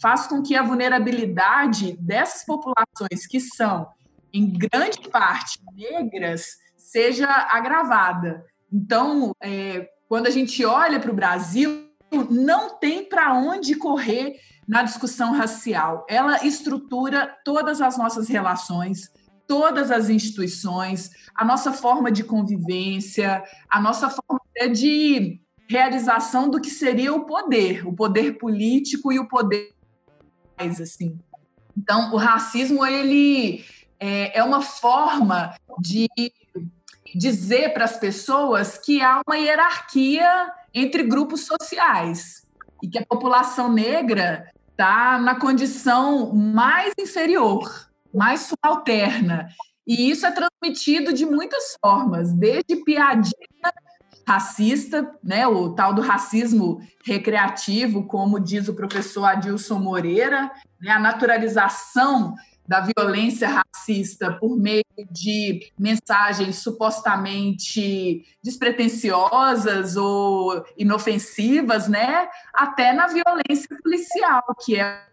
Faz 0.00 0.26
com 0.26 0.42
que 0.42 0.56
a 0.56 0.62
vulnerabilidade 0.62 1.96
dessas 2.00 2.44
populações 2.44 3.26
que 3.28 3.40
são 3.40 3.86
em 4.32 4.50
grande 4.50 5.08
parte 5.10 5.60
negras 5.72 6.56
seja 6.76 7.28
agravada. 7.50 8.44
Então, 8.72 9.32
é, 9.40 9.88
quando 10.08 10.26
a 10.26 10.30
gente 10.30 10.64
olha 10.64 10.98
para 10.98 11.10
o 11.10 11.14
Brasil, 11.14 11.83
não 12.30 12.78
tem 12.78 13.08
para 13.08 13.34
onde 13.34 13.74
correr 13.74 14.36
na 14.66 14.82
discussão 14.82 15.32
racial. 15.32 16.06
Ela 16.08 16.44
estrutura 16.44 17.36
todas 17.44 17.80
as 17.80 17.98
nossas 17.98 18.28
relações, 18.28 19.10
todas 19.46 19.90
as 19.90 20.08
instituições, 20.08 21.10
a 21.34 21.44
nossa 21.44 21.72
forma 21.72 22.10
de 22.10 22.24
convivência, 22.24 23.42
a 23.68 23.80
nossa 23.80 24.08
forma 24.08 24.40
de 24.72 25.40
realização 25.68 26.48
do 26.48 26.60
que 26.60 26.70
seria 26.70 27.12
o 27.12 27.24
poder, 27.24 27.86
o 27.86 27.92
poder 27.92 28.38
político 28.38 29.12
e 29.12 29.18
o 29.18 29.28
poder 29.28 29.72
assim. 30.56 31.18
Então, 31.76 32.12
o 32.14 32.16
racismo 32.16 32.86
ele 32.86 33.64
é, 33.98 34.38
é 34.38 34.44
uma 34.44 34.62
forma 34.62 35.54
de 35.80 36.08
dizer 37.14 37.72
para 37.72 37.84
as 37.84 37.96
pessoas 37.96 38.78
que 38.78 39.02
há 39.02 39.20
uma 39.26 39.36
hierarquia 39.36 40.50
entre 40.74 41.04
grupos 41.04 41.46
sociais 41.46 42.42
e 42.82 42.88
que 42.88 42.98
a 42.98 43.06
população 43.06 43.72
negra 43.72 44.50
está 44.70 45.18
na 45.18 45.38
condição 45.38 46.34
mais 46.34 46.92
inferior, 46.98 47.88
mais 48.12 48.40
subalterna. 48.40 49.48
E 49.86 50.10
isso 50.10 50.26
é 50.26 50.32
transmitido 50.32 51.12
de 51.12 51.24
muitas 51.24 51.76
formas, 51.80 52.32
desde 52.32 52.76
piadinha 52.84 53.34
racista, 54.26 55.14
né, 55.22 55.46
o 55.46 55.74
tal 55.74 55.92
do 55.92 56.00
racismo 56.00 56.80
recreativo, 57.04 58.06
como 58.06 58.40
diz 58.40 58.68
o 58.68 58.74
professor 58.74 59.26
Adilson 59.26 59.78
Moreira, 59.78 60.50
né, 60.80 60.90
a 60.90 60.98
naturalização 60.98 62.34
da 62.66 62.80
violência 62.80 63.48
racista 63.48 64.32
por 64.32 64.56
meio 64.56 64.84
de 65.10 65.70
mensagens 65.78 66.56
supostamente 66.56 68.24
despretensiosas 68.42 69.96
ou 69.96 70.64
inofensivas, 70.76 71.88
né, 71.88 72.28
até 72.52 72.92
na 72.92 73.06
violência 73.06 73.68
policial, 73.82 74.42
que 74.64 74.80
é 74.80 75.04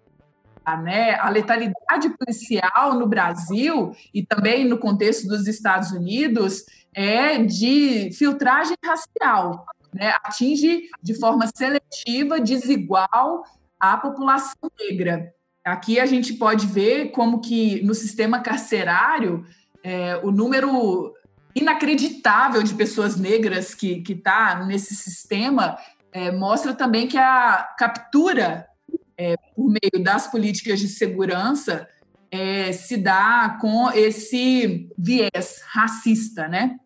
né, 0.84 1.16
a 1.16 1.30
letalidade 1.30 2.10
policial 2.18 2.94
no 2.94 3.08
Brasil 3.08 3.92
e 4.14 4.24
também 4.24 4.66
no 4.66 4.78
contexto 4.78 5.28
dos 5.28 5.48
Estados 5.48 5.92
Unidos 5.92 6.64
é 6.94 7.38
de 7.40 8.12
filtragem 8.14 8.78
racial, 8.86 9.66
né, 9.94 10.14
atinge 10.24 10.84
de 11.02 11.20
forma 11.20 11.48
seletiva, 11.54 12.40
desigual 12.40 13.44
a 13.80 13.98
população 13.98 14.70
negra. 14.80 15.34
Aqui 15.64 16.00
a 16.00 16.06
gente 16.06 16.34
pode 16.34 16.66
ver 16.66 17.12
como 17.12 17.40
que 17.40 17.82
no 17.84 17.94
sistema 17.94 18.40
carcerário 18.40 19.46
é, 19.84 20.18
o 20.24 20.32
número 20.32 21.14
inacreditável 21.56 22.64
de 22.64 22.74
pessoas 22.74 23.18
negras 23.18 23.76
que 23.76 24.04
está 24.08 24.64
nesse 24.66 24.96
sistema 24.96 25.78
é, 26.12 26.32
mostra 26.32 26.74
também 26.74 27.08
que 27.08 27.18
a 27.18 27.76
captura 27.78 28.68
é, 29.18 29.36
por 29.56 29.68
meio 29.70 30.04
das 30.04 30.28
políticas 30.28 30.80
de 30.80 30.88
segurança 30.88 31.88
é, 32.32 32.72
se 32.72 32.98
dá 32.98 33.58
com 33.62 33.92
esse 33.92 34.90
viés 34.98 35.62
racista, 35.68 36.48
né? 36.48 36.78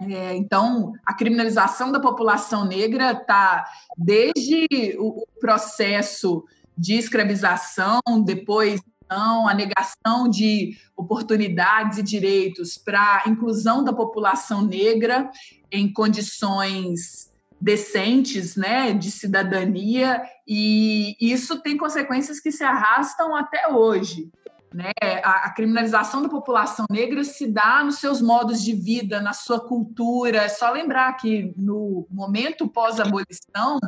É, 0.00 0.34
então, 0.34 0.92
a 1.04 1.12
criminalização 1.12 1.92
da 1.92 2.00
população 2.00 2.64
negra 2.64 3.12
está 3.12 3.64
desde 3.96 4.66
o 4.98 5.26
processo 5.38 6.44
de 6.80 6.94
escravização, 6.94 8.00
depois 8.24 8.80
não, 9.10 9.46
a 9.46 9.52
negação 9.52 10.28
de 10.28 10.76
oportunidades 10.96 11.98
e 11.98 12.02
direitos 12.02 12.78
para 12.78 13.22
a 13.24 13.28
inclusão 13.28 13.82
da 13.84 13.92
população 13.92 14.62
negra 14.62 15.28
em 15.70 15.92
condições 15.92 17.28
decentes, 17.60 18.56
né, 18.56 18.94
de 18.94 19.10
cidadania, 19.10 20.22
e 20.46 21.14
isso 21.20 21.60
tem 21.60 21.76
consequências 21.76 22.40
que 22.40 22.50
se 22.50 22.64
arrastam 22.64 23.36
até 23.36 23.68
hoje. 23.68 24.30
Né? 24.72 24.92
A, 25.24 25.50
criminalização 25.50 26.22
da 26.22 26.28
população 26.28 26.86
negra 26.88 27.24
se 27.24 27.48
dá 27.48 27.82
nos 27.82 27.96
seus 27.96 28.22
modos 28.22 28.62
de 28.62 28.72
vida, 28.72 29.20
na 29.20 29.32
sua 29.32 29.58
cultura. 29.58 30.42
É 30.42 30.48
só 30.48 30.70
lembrar 30.70 31.12
que 31.14 31.52
no 31.56 32.06
momento 32.08 32.68
pós-abolição, 32.68 33.80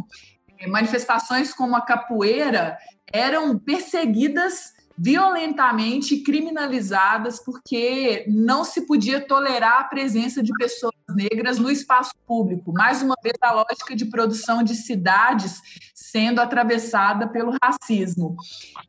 manifestações 0.68 1.52
como 1.52 1.76
a 1.76 1.80
capoeira 1.80 2.78
eram 3.12 3.58
perseguidas 3.58 4.72
violentamente 4.96 6.18
criminalizadas 6.18 7.42
porque 7.42 8.24
não 8.28 8.62
se 8.62 8.86
podia 8.86 9.20
tolerar 9.20 9.80
a 9.80 9.84
presença 9.84 10.42
de 10.42 10.52
pessoas 10.56 10.94
negras 11.08 11.58
no 11.58 11.70
espaço 11.70 12.12
público. 12.26 12.72
Mais 12.72 13.02
uma 13.02 13.16
vez, 13.22 13.34
a 13.40 13.52
lógica 13.52 13.96
de 13.96 14.04
produção 14.04 14.62
de 14.62 14.74
cidades 14.74 15.60
sendo 15.94 16.40
atravessada 16.40 17.26
pelo 17.26 17.56
racismo. 17.62 18.36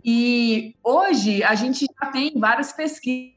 E 0.03 0.75
hoje 0.83 1.41
a 1.43 1.55
gente 1.55 1.85
já 1.85 2.11
tem 2.11 2.33
várias 2.37 2.73
pesquisas 2.73 3.33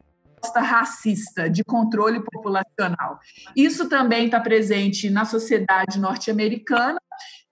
racista 0.54 1.50
de 1.50 1.64
controle 1.64 2.22
populacional. 2.22 3.18
Isso 3.56 3.88
também 3.88 4.26
está 4.26 4.38
presente 4.38 5.10
na 5.10 5.24
sociedade 5.24 5.98
norte-americana, 5.98 7.00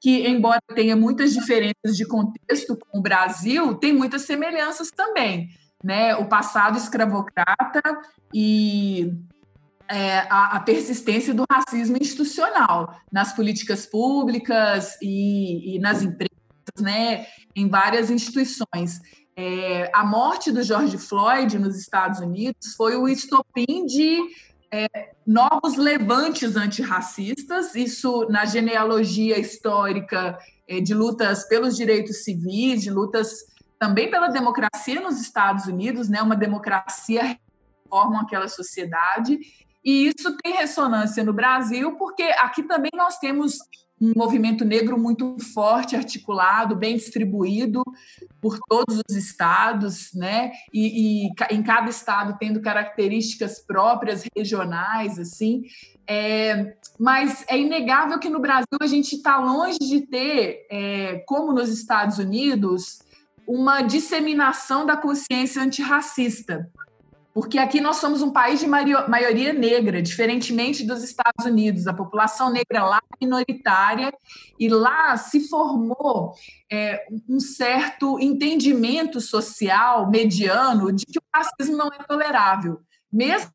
que, 0.05 0.29
embora 0.29 0.61
tenha 0.75 0.95
muitas 0.95 1.33
diferenças 1.33 1.97
de 1.97 2.07
contexto 2.07 2.77
com 2.77 2.99
o 2.99 3.01
Brasil, 3.01 3.75
tem 3.77 3.91
muitas 3.91 4.21
semelhanças 4.21 4.91
também. 4.91 5.49
Né? 5.83 6.15
O 6.17 6.29
passado 6.29 6.77
escravocrata 6.77 7.81
e 8.35 9.15
é, 9.89 10.19
a, 10.29 10.57
a, 10.57 10.61
persistência 10.61 11.33
do 11.33 11.45
racismo 11.51 11.97
institucional 11.99 12.95
nas 13.11 13.33
políticas 13.35 13.87
públicas 13.87 14.99
e, 15.01 15.77
e 15.77 15.79
nas 15.79 16.03
empresas, 16.03 16.37
né? 16.79 17.25
em 17.57 17.67
várias 17.67 18.11
instituições. 18.11 19.01
É, 19.35 19.91
a 19.95 20.05
morte 20.05 20.53
do 20.53 20.63
George 20.63 20.99
Floyd 20.99 21.59
nos 21.59 21.79
Estados 21.79 22.21
Unidos 22.21 22.75
foi 22.77 22.95
o 22.95 23.09
estopim 23.09 23.87
de 23.87 24.19
é, 24.75 24.89
novos 25.25 25.77
levantes 25.77 26.57
antirracistas, 26.57 27.77
isso 27.77 28.27
na 28.29 28.45
genealogia 28.45 29.39
histórica 29.39 30.37
é, 30.67 30.81
de 30.81 30.93
lutas 30.93 31.47
pelos 31.47 31.77
direitos 31.77 32.25
civis, 32.25 32.83
de 32.83 32.91
lutas 32.91 33.31
também 33.79 34.11
pela 34.11 34.29
democracia 34.29 35.01
nos 35.01 35.21
Estados 35.21 35.67
Unidos, 35.67 36.09
né, 36.09 36.21
uma 36.21 36.35
democracia 36.35 37.39
forma 37.89 38.23
aquela 38.23 38.49
sociedade, 38.49 39.39
e 39.85 40.09
isso 40.09 40.37
tem 40.39 40.55
ressonância 40.55 41.23
no 41.23 41.33
Brasil, 41.33 41.97
porque 41.97 42.23
aqui 42.23 42.65
também 42.65 42.91
nós 42.97 43.19
temos 43.19 43.59
um 44.05 44.13
movimento 44.15 44.65
negro 44.65 44.99
muito 44.99 45.37
forte, 45.55 45.97
articulado, 45.97 46.77
bem 46.77 46.97
distribuído 46.97 47.83
por 48.41 48.59
todos 48.69 49.01
os 49.09 49.17
estados, 49.17 50.13
né? 50.13 50.53
E, 50.73 51.27
e 51.27 51.33
em 51.51 51.63
cada 51.63 51.89
estado 51.89 52.37
tendo 52.39 52.61
características 52.61 53.59
próprias, 53.61 54.25
regionais, 54.37 55.19
assim. 55.19 55.63
É, 56.07 56.77
mas 56.99 57.45
é 57.49 57.59
inegável 57.59 58.19
que 58.19 58.29
no 58.29 58.41
Brasil 58.41 58.79
a 58.81 58.87
gente 58.87 59.17
está 59.17 59.39
longe 59.39 59.79
de 59.79 60.03
ter, 60.03 60.67
é, 60.71 61.25
como 61.27 61.53
nos 61.53 61.71
Estados 61.71 62.19
Unidos, 62.19 62.99
uma 63.47 63.81
disseminação 63.81 64.85
da 64.85 64.97
consciência 64.97 65.63
antirracista 65.63 66.71
porque 67.35 67.59
aqui 67.59 67.81
nós 67.81 67.97
somos 67.97 68.23
um 68.23 68.31
país 68.31 68.61
de 68.61 68.67
maioria 68.69 69.53
negra, 69.53 70.01
diferentemente 70.01 70.87
dos 70.87 71.03
Estados 71.03 71.45
Unidos. 71.45 71.89
A 71.89 71.93
população 71.93 72.49
negra 72.49 72.85
lá 72.85 72.99
é 72.99 73.25
minoritária 73.25 74.15
e 74.59 74.69
lá 74.69 75.17
se 75.17 75.49
formou 75.49 76.33
é, 76.71 77.05
um 77.29 77.41
certo 77.41 78.21
entendimento 78.21 79.21
social 79.21 80.09
mediano 80.09 80.93
de 80.93 81.05
que 81.05 81.19
o 81.19 81.23
racismo 81.35 81.77
não 81.77 81.89
é 81.89 82.05
tolerável, 82.05 82.81
mesmo 83.13 83.51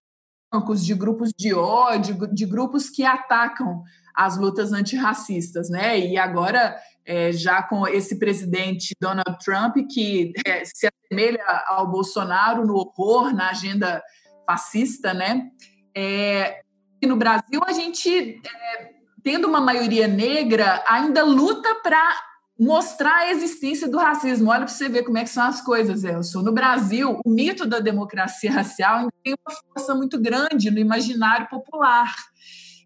de 0.75 0.93
grupos 0.93 1.31
de 1.37 1.53
ódio, 1.53 2.27
de 2.33 2.45
grupos 2.45 2.89
que 2.89 3.05
atacam 3.05 3.83
as 4.13 4.35
lutas 4.35 4.73
antirracistas, 4.73 5.69
né? 5.69 5.97
E 5.97 6.17
agora 6.17 6.75
é, 7.09 7.31
já 7.31 7.63
com 7.63 7.87
esse 7.87 8.19
presidente 8.19 8.93
Donald 9.01 9.43
Trump, 9.43 9.77
que 9.91 10.31
é, 10.45 10.63
se 10.63 10.87
assemelha 10.87 11.43
ao 11.65 11.89
Bolsonaro 11.89 12.67
no 12.67 12.75
horror, 12.75 13.33
na 13.33 13.49
agenda 13.49 14.03
fascista, 14.45 15.11
né? 15.11 15.49
É, 15.97 16.61
e 17.01 17.07
no 17.07 17.15
Brasil, 17.15 17.61
a 17.65 17.73
gente, 17.73 18.39
é, 18.39 18.89
tendo 19.23 19.47
uma 19.47 19.59
maioria 19.59 20.07
negra, 20.07 20.83
ainda 20.87 21.23
luta 21.23 21.73
para 21.81 22.15
mostrar 22.59 23.21
a 23.21 23.31
existência 23.31 23.87
do 23.87 23.97
racismo. 23.97 24.51
Olha 24.51 24.65
para 24.65 24.67
você 24.67 24.87
ver 24.87 25.01
como 25.01 25.17
é 25.17 25.23
que 25.23 25.31
são 25.31 25.45
as 25.45 25.61
coisas, 25.61 26.03
Elson. 26.03 26.43
No 26.43 26.53
Brasil, 26.53 27.19
o 27.25 27.29
mito 27.29 27.65
da 27.65 27.79
democracia 27.79 28.51
racial 28.51 28.97
ainda 28.97 29.13
tem 29.23 29.33
uma 29.33 29.55
força 29.55 29.95
muito 29.95 30.21
grande 30.21 30.69
no 30.69 30.77
imaginário 30.77 31.49
popular. 31.49 32.13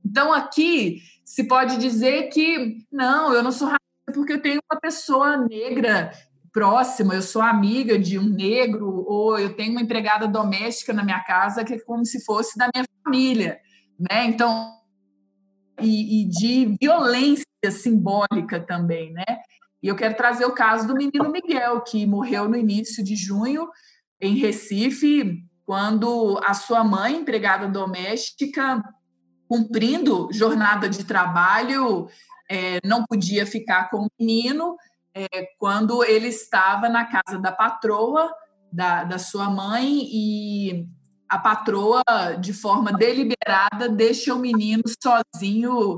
Então, 0.05 0.31
aqui 0.31 1.01
se 1.25 1.43
pode 1.45 1.77
dizer 1.77 2.29
que 2.29 2.77
não, 2.89 3.33
eu 3.33 3.43
não 3.43 3.51
sou 3.51 3.67
porque 4.13 4.34
eu 4.34 4.41
tenho 4.41 4.62
uma 4.71 4.80
pessoa 4.80 5.38
negra 5.38 6.12
próxima, 6.52 7.15
eu 7.15 7.21
sou 7.21 7.41
amiga 7.41 7.97
de 7.97 8.19
um 8.19 8.30
negro, 8.30 9.04
ou 9.08 9.38
eu 9.39 9.56
tenho 9.56 9.71
uma 9.71 9.82
empregada 9.82 10.28
doméstica 10.28 10.93
na 10.93 11.04
minha 11.04 11.21
casa 11.23 11.63
que 11.63 11.73
é 11.73 11.80
como 11.80 12.06
se 12.06 12.23
fosse 12.23 12.58
da 12.58 12.69
minha 12.73 12.86
família, 13.04 13.60
né? 13.99 14.26
Então, 14.26 14.71
e, 15.82 16.21
e 16.21 16.30
de 16.30 16.78
violência 16.80 17.45
simbólica 17.71 18.60
também, 18.60 19.12
né? 19.12 19.26
E 19.82 19.88
eu 19.88 19.95
quero 19.95 20.15
trazer 20.15 20.45
o 20.45 20.54
caso 20.54 20.88
do 20.88 20.93
menino 20.93 21.32
Miguel, 21.32 21.82
que 21.82 22.06
morreu 22.06 22.47
no 22.47 22.56
início 22.56 23.04
de 23.04 23.15
junho 23.15 23.67
em 24.21 24.38
Recife, 24.38 25.43
quando 25.65 26.39
a 26.45 26.54
sua 26.54 26.84
mãe, 26.84 27.15
empregada 27.15 27.67
doméstica, 27.67 28.82
cumprindo 29.47 30.30
jornada 30.32 30.88
de 30.88 31.04
trabalho, 31.04 32.08
é, 32.54 32.80
não 32.86 33.04
podia 33.04 33.48
ficar 33.48 33.89
com 33.89 34.06
o 34.06 34.10
menino 34.20 34.78
é, 35.16 35.28
quando 35.58 36.04
ele 36.04 36.28
estava 36.28 36.88
na 36.88 37.04
casa 37.04 37.39
da 37.39 37.52
patroa, 37.52 38.32
da, 38.72 39.04
da 39.04 39.18
sua 39.18 39.50
mãe, 39.50 40.04
e 40.04 40.88
a 41.28 41.39
patroa, 41.39 42.04
de 42.39 42.54
forma 42.54 42.94
deliberada, 42.94 43.89
deixa 43.89 44.36
o 44.36 44.39
menino 44.39 44.84
sozinho 45.02 45.98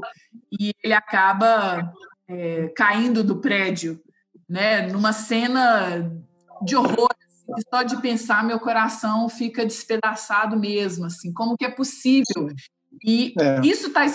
e 0.57 0.71
ele 0.81 0.93
acaba 0.93 1.91
é, 2.25 2.69
caindo 2.69 3.21
do 3.21 3.41
prédio, 3.41 4.01
né? 4.47 4.87
Numa 4.87 5.11
cena 5.11 6.09
de 6.61 6.77
horror, 6.77 7.09
assim, 7.51 7.61
só 7.69 7.83
de 7.83 8.01
pensar 8.01 8.45
meu 8.45 8.61
coração 8.61 9.27
fica 9.27 9.65
despedaçado 9.65 10.57
mesmo, 10.57 11.05
assim, 11.05 11.33
como 11.33 11.57
que 11.57 11.65
é 11.65 11.69
possível? 11.69 12.47
E 13.03 13.33
é. 13.37 13.59
isso 13.61 13.87
está 13.87 14.05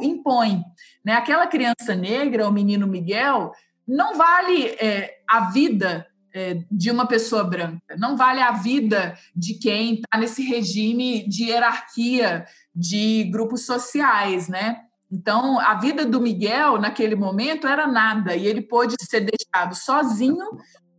impõe. 0.00 0.62
Né? 1.04 1.14
Aquela 1.14 1.46
criança 1.46 1.94
negra, 1.94 2.48
o 2.48 2.52
menino 2.52 2.86
Miguel, 2.86 3.52
não 3.86 4.16
vale 4.16 4.66
é, 4.66 5.18
a 5.28 5.50
vida 5.50 6.06
é, 6.32 6.62
de 6.70 6.90
uma 6.90 7.06
pessoa 7.06 7.42
branca, 7.42 7.96
não 7.96 8.16
vale 8.16 8.40
a 8.40 8.52
vida 8.52 9.16
de 9.34 9.54
quem 9.54 9.94
está 9.94 10.18
nesse 10.18 10.42
regime 10.42 11.28
de 11.28 11.44
hierarquia 11.44 12.46
de 12.74 13.24
grupos 13.24 13.66
sociais, 13.66 14.48
né? 14.48 14.82
Então, 15.10 15.58
a 15.58 15.74
vida 15.74 16.06
do 16.06 16.20
Miguel, 16.20 16.78
naquele 16.78 17.16
momento, 17.16 17.66
era 17.66 17.84
nada, 17.86 18.36
e 18.36 18.46
ele 18.46 18.62
pôde 18.62 18.94
ser 19.00 19.20
deixado 19.20 19.74
sozinho 19.74 20.46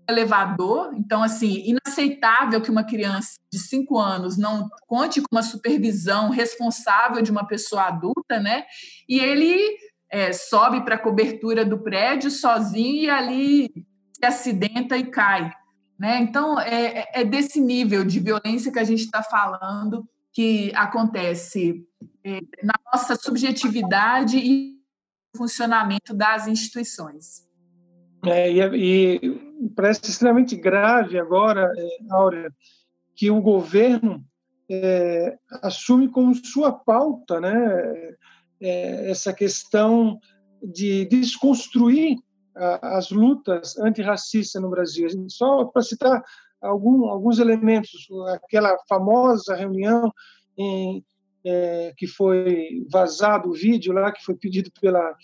elevador. 0.09 0.93
Então, 0.97 1.23
assim, 1.23 1.63
inaceitável 1.65 2.59
que 2.59 2.69
uma 2.69 2.83
criança 2.83 3.39
de 3.51 3.57
cinco 3.57 3.97
anos 3.97 4.37
não 4.37 4.69
conte 4.85 5.21
com 5.21 5.27
uma 5.31 5.43
supervisão 5.43 6.29
responsável 6.29 7.21
de 7.21 7.31
uma 7.31 7.47
pessoa 7.47 7.83
adulta, 7.83 8.37
né? 8.39 8.65
E 9.07 9.17
ele 9.19 9.77
é, 10.11 10.33
sobe 10.33 10.83
para 10.83 10.95
a 10.95 10.99
cobertura 10.99 11.63
do 11.63 11.79
prédio 11.79 12.29
sozinho 12.29 13.05
e 13.05 13.09
ali 13.09 13.71
se 14.13 14.25
acidenta 14.25 14.97
e 14.97 15.05
cai. 15.05 15.51
Né? 15.97 16.19
Então, 16.19 16.59
é, 16.59 17.07
é 17.13 17.23
desse 17.23 17.61
nível 17.61 18.03
de 18.03 18.19
violência 18.19 18.71
que 18.71 18.79
a 18.79 18.83
gente 18.83 19.05
está 19.05 19.23
falando 19.23 20.05
que 20.33 20.71
acontece 20.75 21.85
é, 22.23 22.39
na 22.63 22.73
nossa 22.91 23.15
subjetividade 23.15 24.37
e 24.37 24.75
funcionamento 25.35 26.13
das 26.13 26.47
instituições. 26.47 27.47
É, 28.25 28.51
e, 28.51 29.15
e 29.15 29.69
parece 29.75 30.01
extremamente 30.09 30.55
grave 30.55 31.19
agora, 31.19 31.71
é, 31.75 32.13
Áurea, 32.13 32.51
que 33.15 33.29
o 33.29 33.41
governo 33.41 34.23
é, 34.69 35.37
assume 35.61 36.07
como 36.07 36.33
sua 36.33 36.71
pauta 36.71 37.39
né, 37.41 38.15
é, 38.61 39.09
essa 39.09 39.33
questão 39.33 40.19
de 40.61 41.05
desconstruir 41.05 42.17
as 42.53 43.09
lutas 43.09 43.77
antirracistas 43.77 44.61
no 44.61 44.69
Brasil. 44.69 45.07
Só 45.29 45.65
para 45.65 45.81
citar 45.81 46.21
algum, 46.61 47.05
alguns 47.05 47.39
elementos, 47.39 48.07
aquela 48.27 48.77
famosa 48.87 49.55
reunião 49.55 50.11
em, 50.57 51.03
é, 51.43 51.93
que 51.97 52.07
foi 52.07 52.85
vazado 52.89 53.49
o 53.49 53.53
vídeo 53.53 53.93
lá, 53.93 54.11
que 54.11 54.23
foi 54.23 54.35
pedido 54.35 54.69
pela, 54.79 55.15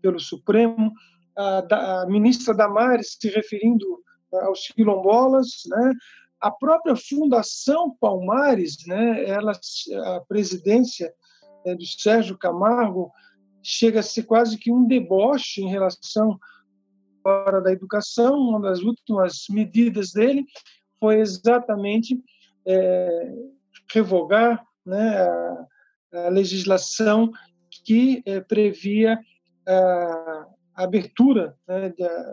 pelo 0.00 0.18
Supremo, 0.18 0.92
a, 1.36 2.02
a 2.02 2.06
ministra 2.06 2.54
Damares 2.54 3.16
se 3.20 3.28
referindo 3.28 3.84
aos 4.32 4.68
quilombolas, 4.68 5.62
né? 5.68 5.92
a 6.40 6.50
própria 6.50 6.94
Fundação 6.96 7.94
Palmares, 8.00 8.86
né? 8.86 9.24
ela, 9.24 9.52
a 9.52 10.20
presidência 10.20 11.12
né, 11.66 11.74
do 11.74 11.84
Sérgio 11.84 12.38
Camargo, 12.38 13.10
chega 13.62 13.98
a 13.98 14.02
ser 14.02 14.22
quase 14.22 14.56
que 14.56 14.70
um 14.70 14.86
deboche 14.86 15.60
em 15.60 15.68
relação 15.68 16.38
à 17.24 17.58
da 17.58 17.72
educação. 17.72 18.38
Uma 18.38 18.60
das 18.60 18.80
últimas 18.80 19.46
medidas 19.50 20.12
dele 20.12 20.44
foi 21.00 21.18
exatamente 21.18 22.22
é, 22.64 23.32
revogar 23.92 24.64
né, 24.84 25.20
a, 25.20 25.66
a, 26.14 26.28
legislação 26.28 27.32
que 27.84 28.22
é, 28.24 28.40
previa 28.40 29.18
a, 29.66 30.46
abertura, 30.76 31.56
né, 31.66 31.92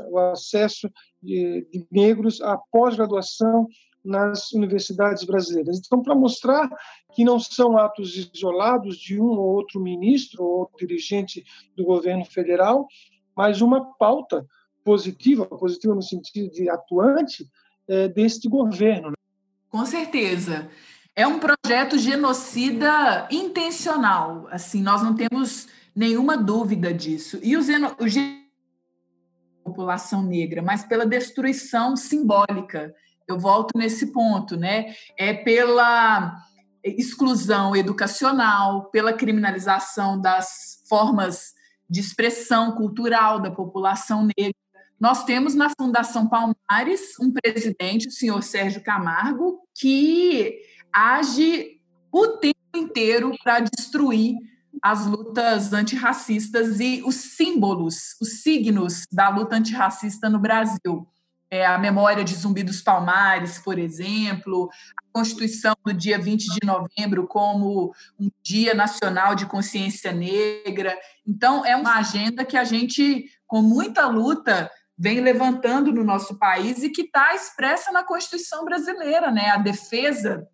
o 0.10 0.20
acesso 0.20 0.88
de, 1.22 1.68
de 1.72 1.88
negros 1.92 2.42
à 2.42 2.58
pós-graduação 2.72 3.68
nas 4.04 4.52
universidades 4.52 5.24
brasileiras. 5.24 5.80
Então, 5.80 6.02
para 6.02 6.16
mostrar 6.16 6.70
que 7.14 7.24
não 7.24 7.40
são 7.40 7.78
atos 7.78 8.16
isolados 8.34 8.98
de 8.98 9.20
um 9.20 9.30
ou 9.30 9.56
outro 9.56 9.80
ministro 9.80 10.44
ou 10.44 10.70
dirigente 10.78 11.44
do 11.76 11.84
governo 11.84 12.26
federal, 12.26 12.88
mas 13.36 13.62
uma 13.62 13.94
pauta 13.96 14.46
positiva, 14.84 15.46
positiva 15.46 15.96
no 15.96 16.02
sentido 16.02 16.52
de 16.52 16.70
atuante, 16.70 17.50
é, 17.88 18.08
deste 18.08 18.50
governo. 18.50 19.10
Né? 19.10 19.16
Com 19.70 19.86
certeza. 19.86 20.70
É 21.16 21.26
um 21.28 21.40
projeto 21.40 21.98
genocida 21.98 23.28
intencional. 23.32 24.48
Assim, 24.50 24.82
nós 24.82 25.02
não 25.02 25.16
temos 25.16 25.68
nenhuma 25.96 26.36
dúvida 26.36 26.94
disso. 26.94 27.40
E 27.44 27.56
o, 27.56 27.62
zeno, 27.62 27.96
população 29.64 30.22
negra, 30.22 30.62
mas 30.62 30.84
pela 30.84 31.06
destruição 31.06 31.96
simbólica. 31.96 32.94
Eu 33.28 33.40
volto 33.40 33.78
nesse 33.78 34.12
ponto, 34.12 34.56
né? 34.58 34.94
É 35.18 35.34
pela 35.34 36.36
exclusão 36.84 37.76
educacional, 37.76 38.90
pela 38.92 39.14
criminalização 39.14 40.20
das 40.20 40.84
formas 40.88 41.54
de 41.90 42.00
expressão 42.00 42.74
cultural 42.74 43.40
da 43.40 43.52
população 43.52 44.28
negra, 44.38 44.64
nós 45.04 45.26
temos 45.26 45.54
na 45.54 45.70
Fundação 45.70 46.30
Palmares 46.30 47.20
um 47.20 47.30
presidente, 47.30 48.08
o 48.08 48.12
senhor 48.12 48.42
Sérgio 48.42 48.82
Camargo, 48.82 49.60
que 49.76 50.62
age 50.94 51.82
o 52.10 52.28
tempo 52.38 52.56
inteiro 52.74 53.36
para 53.44 53.60
destruir 53.60 54.36
as 54.82 55.06
lutas 55.06 55.74
antirracistas 55.74 56.80
e 56.80 57.04
os 57.06 57.16
símbolos, 57.16 58.16
os 58.22 58.42
signos 58.44 59.04
da 59.12 59.28
luta 59.28 59.58
antirracista 59.58 60.30
no 60.30 60.40
Brasil. 60.40 61.06
É 61.54 61.68
a 61.68 61.78
memória 61.78 62.24
de 62.24 62.34
Zumbi 62.34 62.64
dos 62.64 62.82
Palmares, 62.82 63.60
por 63.60 63.78
exemplo, 63.78 64.72
a 64.98 65.20
Constituição 65.20 65.76
do 65.86 65.94
dia 65.94 66.18
20 66.18 66.46
de 66.48 66.66
novembro 66.66 67.28
como 67.28 67.94
um 68.20 68.32
Dia 68.42 68.74
Nacional 68.74 69.36
de 69.36 69.46
Consciência 69.46 70.12
Negra. 70.12 70.98
Então, 71.24 71.64
é 71.64 71.76
uma 71.76 72.00
agenda 72.00 72.44
que 72.44 72.58
a 72.58 72.64
gente, 72.64 73.26
com 73.46 73.62
muita 73.62 74.08
luta, 74.08 74.68
vem 74.98 75.22
levantando 75.22 75.92
no 75.92 76.04
nosso 76.04 76.40
país 76.40 76.82
e 76.82 76.90
que 76.90 77.04
está 77.04 77.36
expressa 77.36 77.92
na 77.92 78.04
Constituição 78.04 78.66
brasileira, 78.66 79.30
né? 79.30 79.52
A 79.52 79.58
defesa 79.58 80.48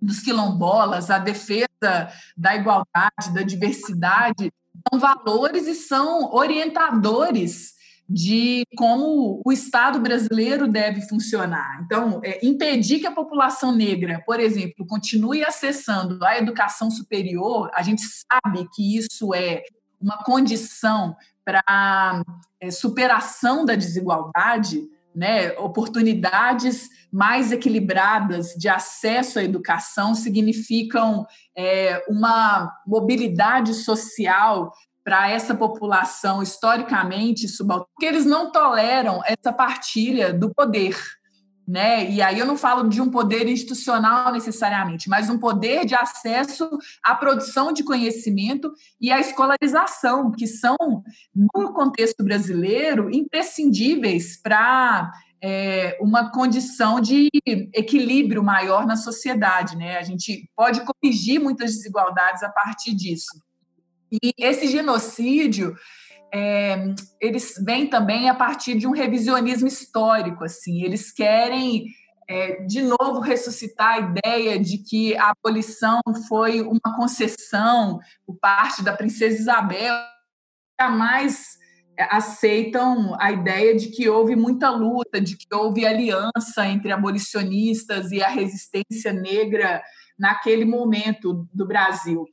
dos 0.00 0.20
quilombolas, 0.20 1.10
a 1.10 1.18
defesa 1.18 2.12
da 2.36 2.54
igualdade, 2.54 3.34
da 3.34 3.42
diversidade, 3.42 4.52
são 4.88 5.00
valores 5.00 5.66
e 5.66 5.74
são 5.74 6.32
orientadores 6.32 7.73
de 8.08 8.64
como 8.76 9.40
o 9.44 9.52
Estado 9.52 9.98
brasileiro 9.98 10.68
deve 10.68 11.00
funcionar. 11.08 11.82
Então, 11.84 12.20
é, 12.22 12.44
impedir 12.44 13.00
que 13.00 13.06
a 13.06 13.14
população 13.14 13.74
negra, 13.74 14.22
por 14.26 14.38
exemplo, 14.38 14.86
continue 14.86 15.42
acessando 15.42 16.22
a 16.24 16.36
educação 16.36 16.90
superior, 16.90 17.70
a 17.74 17.82
gente 17.82 18.02
sabe 18.02 18.68
que 18.74 18.96
isso 18.98 19.34
é 19.34 19.62
uma 20.00 20.18
condição 20.18 21.16
para 21.44 22.22
é, 22.60 22.70
superação 22.70 23.64
da 23.64 23.74
desigualdade, 23.74 24.82
né, 25.14 25.52
oportunidades 25.58 26.88
mais 27.12 27.52
equilibradas 27.52 28.48
de 28.54 28.68
acesso 28.68 29.38
à 29.38 29.44
educação 29.44 30.12
significam 30.14 31.24
é, 31.56 32.04
uma 32.08 32.72
mobilidade 32.84 33.74
social 33.74 34.72
para 35.04 35.28
essa 35.30 35.54
população 35.54 36.42
historicamente 36.42 37.46
subalterna, 37.46 37.88
porque 37.94 38.06
eles 38.06 38.24
não 38.24 38.50
toleram 38.50 39.20
essa 39.24 39.52
partilha 39.52 40.32
do 40.32 40.52
poder 40.54 40.96
né? 41.66 42.10
E 42.10 42.20
aí 42.20 42.38
eu 42.38 42.46
não 42.46 42.56
falo 42.56 42.88
de 42.88 43.00
um 43.00 43.10
poder 43.10 43.48
institucional 43.48 44.32
necessariamente, 44.32 45.08
mas 45.08 45.30
um 45.30 45.38
poder 45.38 45.84
de 45.86 45.94
acesso 45.94 46.68
à 47.02 47.14
produção 47.14 47.72
de 47.72 47.82
conhecimento 47.82 48.72
e 49.00 49.10
à 49.10 49.18
escolarização, 49.18 50.30
que 50.30 50.46
são, 50.46 50.76
no 51.34 51.72
contexto 51.72 52.22
brasileiro, 52.22 53.10
imprescindíveis 53.10 54.40
para 54.40 55.10
é, 55.42 55.96
uma 56.00 56.30
condição 56.30 57.00
de 57.00 57.28
equilíbrio 57.72 58.42
maior 58.42 58.86
na 58.86 58.96
sociedade, 58.96 59.76
né? 59.76 59.96
A 59.96 60.02
gente 60.02 60.48
pode 60.54 60.82
corrigir 60.84 61.40
muitas 61.40 61.72
desigualdades 61.72 62.42
a 62.42 62.50
partir 62.50 62.94
disso. 62.94 63.42
E 64.22 64.32
esse 64.38 64.68
genocídio 64.68 65.74
é, 66.32 66.94
eles 67.20 67.54
vêm 67.64 67.86
também 67.86 68.28
a 68.28 68.34
partir 68.34 68.76
de 68.76 68.86
um 68.86 68.90
revisionismo 68.90 69.68
histórico, 69.68 70.44
assim, 70.44 70.82
eles 70.82 71.12
querem 71.12 71.86
é, 72.28 72.62
de 72.62 72.82
novo 72.82 73.20
ressuscitar 73.20 73.94
a 73.94 74.00
ideia 74.00 74.58
de 74.58 74.78
que 74.78 75.16
a 75.16 75.30
abolição 75.30 76.00
foi 76.28 76.60
uma 76.60 76.96
concessão 76.96 78.00
por 78.26 78.36
parte 78.38 78.82
da 78.82 78.96
princesa 78.96 79.38
Isabel, 79.38 79.94
jamais 80.80 81.56
aceitam 82.10 83.16
a 83.20 83.30
ideia 83.30 83.76
de 83.76 83.88
que 83.88 84.08
houve 84.08 84.34
muita 84.34 84.70
luta, 84.70 85.20
de 85.20 85.36
que 85.36 85.54
houve 85.54 85.86
aliança 85.86 86.66
entre 86.66 86.90
abolicionistas 86.90 88.10
e 88.10 88.20
a 88.20 88.28
resistência 88.28 89.12
negra 89.12 89.80
naquele 90.18 90.64
momento 90.64 91.48
do 91.52 91.66
Brasil. 91.66 92.24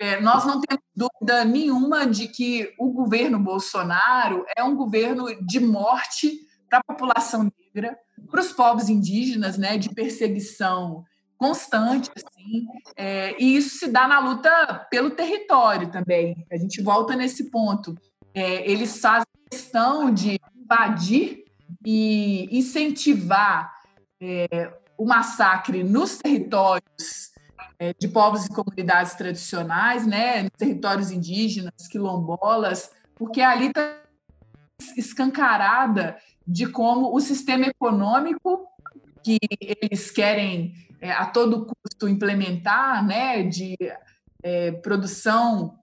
É, 0.00 0.20
nós 0.20 0.44
não 0.44 0.60
temos 0.60 0.84
dúvida 0.94 1.44
nenhuma 1.44 2.06
de 2.06 2.28
que 2.28 2.72
o 2.78 2.92
governo 2.92 3.38
Bolsonaro 3.38 4.44
é 4.56 4.62
um 4.62 4.76
governo 4.76 5.26
de 5.44 5.58
morte 5.58 6.46
para 6.68 6.78
a 6.78 6.84
população 6.84 7.50
negra, 7.74 7.98
para 8.30 8.40
os 8.40 8.52
povos 8.52 8.88
indígenas, 8.88 9.58
né, 9.58 9.76
de 9.76 9.88
perseguição 9.88 11.04
constante, 11.36 12.10
assim, 12.16 12.66
é, 12.96 13.40
e 13.40 13.56
isso 13.56 13.78
se 13.78 13.88
dá 13.88 14.08
na 14.08 14.18
luta 14.18 14.86
pelo 14.90 15.10
território 15.10 15.90
também. 15.90 16.44
A 16.50 16.56
gente 16.56 16.82
volta 16.82 17.14
nesse 17.14 17.48
ponto. 17.50 17.96
É, 18.34 18.68
eles 18.70 19.00
fazem 19.00 19.26
questão 19.48 20.12
de 20.12 20.38
invadir 20.56 21.44
e 21.86 22.48
incentivar 22.50 23.72
é, 24.20 24.72
o 24.96 25.06
massacre 25.06 25.84
nos 25.84 26.18
territórios 26.18 27.30
de 27.98 28.08
povos 28.08 28.46
e 28.46 28.48
comunidades 28.48 29.14
tradicionais, 29.14 30.06
né, 30.06 30.48
territórios 30.50 31.10
indígenas, 31.10 31.86
quilombolas, 31.88 32.90
porque 33.14 33.40
ali 33.40 33.66
está 33.66 33.98
escancarada 34.96 36.16
de 36.46 36.66
como 36.66 37.14
o 37.14 37.20
sistema 37.20 37.66
econômico 37.66 38.66
que 39.22 39.38
eles 39.60 40.10
querem 40.10 40.72
é, 41.00 41.12
a 41.12 41.26
todo 41.26 41.66
custo 41.66 42.08
implementar, 42.08 43.06
né, 43.06 43.42
de 43.42 43.76
é, 44.42 44.72
produção 44.72 45.78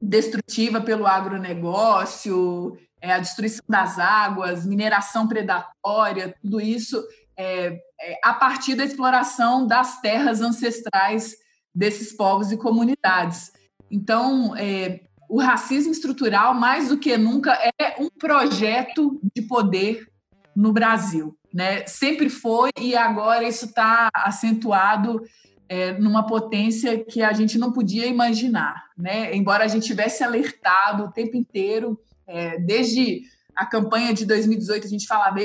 destrutiva 0.00 0.80
pelo 0.80 1.06
agronegócio, 1.06 2.78
é, 3.00 3.12
a 3.12 3.18
destruição 3.18 3.64
das 3.68 3.98
águas, 3.98 4.66
mineração 4.66 5.26
predatória, 5.26 6.34
tudo 6.40 6.60
isso 6.60 7.02
é, 7.38 7.78
é, 8.00 8.18
a 8.24 8.32
partir 8.32 8.74
da 8.74 8.84
exploração 8.84 9.66
das 9.66 10.00
terras 10.00 10.40
ancestrais 10.40 11.34
desses 11.74 12.12
povos 12.12 12.50
e 12.50 12.56
comunidades. 12.56 13.52
Então, 13.90 14.56
é, 14.56 15.00
o 15.28 15.40
racismo 15.40 15.92
estrutural, 15.92 16.54
mais 16.54 16.88
do 16.88 16.98
que 16.98 17.16
nunca, 17.16 17.52
é 17.78 17.96
um 18.00 18.08
projeto 18.08 19.20
de 19.34 19.42
poder 19.42 20.06
no 20.54 20.72
Brasil. 20.72 21.36
Né? 21.52 21.86
Sempre 21.86 22.28
foi 22.28 22.70
e 22.80 22.96
agora 22.96 23.46
isso 23.46 23.66
está 23.66 24.08
acentuado 24.14 25.22
é, 25.68 25.92
numa 25.98 26.26
potência 26.26 27.04
que 27.04 27.22
a 27.22 27.32
gente 27.32 27.58
não 27.58 27.72
podia 27.72 28.06
imaginar, 28.06 28.84
né? 28.96 29.34
Embora 29.34 29.64
a 29.64 29.68
gente 29.68 29.86
tivesse 29.86 30.22
alertado 30.22 31.04
o 31.04 31.10
tempo 31.10 31.36
inteiro, 31.36 31.98
é, 32.26 32.58
desde 32.58 33.22
a 33.54 33.66
campanha 33.66 34.12
de 34.14 34.24
2018 34.26 34.86
a 34.86 34.90
gente 34.90 35.06
falava 35.06 35.40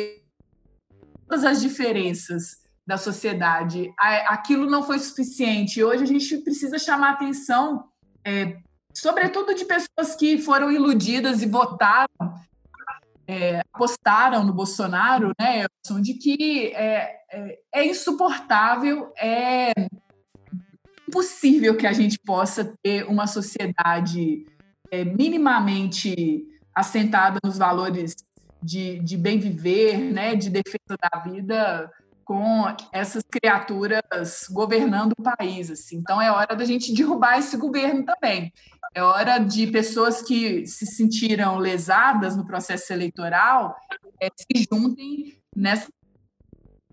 todas 1.31 1.45
as 1.45 1.61
diferenças 1.61 2.57
da 2.85 2.97
sociedade, 2.97 3.93
aquilo 4.27 4.69
não 4.69 4.83
foi 4.83 4.99
suficiente. 4.99 5.81
Hoje 5.81 6.03
a 6.03 6.05
gente 6.05 6.37
precisa 6.39 6.77
chamar 6.77 7.11
atenção, 7.11 7.85
é, 8.25 8.57
sobretudo 8.93 9.55
de 9.55 9.63
pessoas 9.63 10.13
que 10.17 10.37
foram 10.39 10.69
iludidas 10.69 11.41
e 11.41 11.45
votaram 11.45 12.09
é, 13.25 13.61
apostaram 13.71 14.43
no 14.43 14.51
Bolsonaro, 14.51 15.31
né, 15.39 15.65
Elson, 15.85 16.01
de 16.01 16.15
que 16.15 16.73
é, 16.75 17.15
é, 17.31 17.59
é, 17.73 17.85
insuportável, 17.85 19.13
é 19.17 19.71
impossível 21.07 21.77
que 21.77 21.87
a 21.87 21.93
gente 21.93 22.19
possa 22.19 22.73
ter 22.83 23.05
uma 23.07 23.25
sociedade 23.25 24.45
é, 24.91 25.05
minimamente 25.05 26.45
assentada 26.75 27.39
nos 27.41 27.57
valores 27.57 28.15
de, 28.62 29.00
de 29.00 29.17
bem 29.17 29.39
viver, 29.39 29.97
né, 29.97 30.36
de 30.36 30.50
defesa 30.50 30.97
da 31.02 31.19
vida, 31.19 31.91
com 32.24 32.63
essas 32.93 33.24
criaturas 33.24 34.47
governando 34.50 35.13
o 35.17 35.24
país. 35.24 35.69
Assim. 35.69 35.97
Então, 35.97 36.21
é 36.21 36.32
hora 36.32 36.56
da 36.56 36.63
gente 36.63 36.93
derrubar 36.95 37.38
esse 37.38 37.58
governo 37.58 38.06
também. 38.06 38.52
É 38.93 39.02
hora 39.02 39.38
de 39.38 39.67
pessoas 39.67 40.21
que 40.21 40.65
se 40.65 40.86
sentiram 40.86 41.58
lesadas 41.58 42.36
no 42.36 42.45
processo 42.45 42.91
eleitoral 42.91 43.76
é, 44.21 44.28
se 44.30 44.67
juntem 44.71 45.34
nessa 45.56 45.89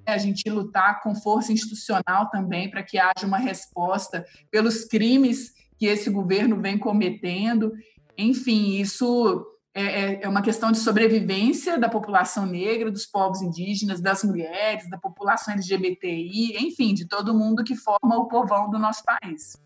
a 0.07 0.17
gente 0.17 0.49
lutar 0.49 1.03
com 1.03 1.15
força 1.15 1.53
institucional 1.53 2.31
também 2.31 2.71
para 2.71 2.83
que 2.83 2.99
haja 2.99 3.27
uma 3.27 3.37
resposta 3.37 4.25
pelos 4.51 4.85
crimes 4.85 5.53
que 5.79 5.85
esse 5.85 6.09
governo 6.09 6.61
vem 6.61 6.79
cometendo. 6.79 7.73
Enfim, 8.17 8.81
isso 8.81 9.47
é, 9.79 9.85
é, 9.85 10.21
é 10.23 10.29
uma 10.29 10.43
questão 10.43 10.73
de 10.73 10.79
sobrevivência 10.79 11.79
da 11.79 11.88
população 11.88 12.45
negra, 12.45 12.91
dos 12.91 13.07
povos 13.07 13.41
indígenas, 13.41 14.01
das 14.01 14.25
mulheres, 14.25 14.91
da 14.91 14.99
população 14.99 15.55
LGBTI, 15.55 16.57
enfim, 16.67 16.93
de 16.93 17.07
todo 17.07 17.33
mundo 17.33 17.62
que 17.62 17.77
forma 17.77 18.19
o 18.19 18.27
povão 18.27 18.69
do 18.69 18.79
nosso 18.79 19.05
país. 19.05 19.57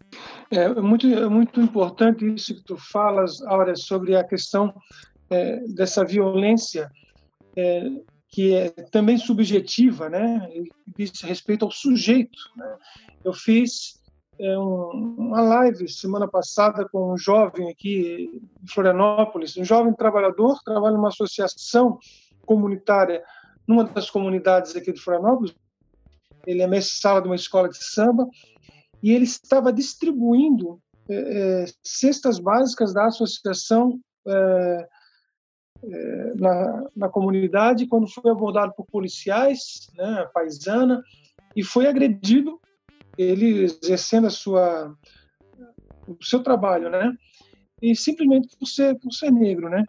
É 0.50 0.68
muito, 0.68 1.06
é 1.06 1.28
muito 1.30 1.58
importante 1.62 2.26
isso 2.26 2.54
que 2.54 2.62
tu 2.62 2.76
falas, 2.76 3.40
Áurea, 3.46 3.74
sobre 3.74 4.14
a 4.14 4.22
questão 4.22 4.74
é, 5.30 5.60
dessa 5.68 6.04
violência 6.04 6.90
é, 7.56 7.88
que 8.28 8.54
é 8.54 8.68
também 8.68 9.16
subjetiva, 9.16 10.10
né? 10.10 10.46
diz 10.94 11.10
respeito 11.22 11.64
ao 11.64 11.70
sujeito. 11.70 12.38
Né? 12.54 12.76
Eu 13.24 13.32
fiz 13.32 13.94
é, 13.94 14.01
uma 14.50 15.40
live 15.40 15.88
semana 15.88 16.26
passada 16.26 16.88
com 16.88 17.12
um 17.12 17.16
jovem 17.16 17.70
aqui 17.70 18.42
em 18.62 18.66
Florianópolis, 18.66 19.56
um 19.56 19.64
jovem 19.64 19.94
trabalhador, 19.94 20.58
trabalha 20.64 20.96
numa 20.96 21.08
associação 21.08 21.98
comunitária 22.44 23.22
numa 23.66 23.84
das 23.84 24.10
comunidades 24.10 24.74
aqui 24.74 24.92
de 24.92 25.00
Florianópolis. 25.00 25.54
Ele 26.46 26.62
é 26.62 26.66
mestre-sala 26.66 27.22
de 27.22 27.28
uma 27.28 27.36
escola 27.36 27.68
de 27.68 27.82
samba 27.82 28.26
e 29.02 29.12
ele 29.12 29.24
estava 29.24 29.72
distribuindo 29.72 30.80
é, 31.08 31.14
é, 31.14 31.64
cestas 31.82 32.38
básicas 32.38 32.92
da 32.92 33.06
associação 33.06 34.00
é, 34.26 34.88
é, 35.84 36.34
na, 36.36 36.84
na, 36.96 37.08
comunidade 37.08 37.86
quando 37.86 38.08
foi 38.08 38.30
abordado 38.30 38.72
por 38.76 38.86
policiais, 38.86 39.90
né, 39.96 40.28
paisana, 40.32 41.02
e 41.56 41.64
foi 41.64 41.86
agredido, 41.86 42.60
ele 43.16 43.64
exercendo 43.64 44.26
a 44.26 44.30
sua, 44.30 44.96
o 46.06 46.24
seu 46.24 46.42
trabalho, 46.42 46.90
né, 46.90 47.12
e 47.80 47.94
simplesmente 47.96 48.56
por 48.58 48.66
ser, 48.66 48.98
por 48.98 49.12
ser 49.12 49.30
negro, 49.30 49.68
né. 49.68 49.84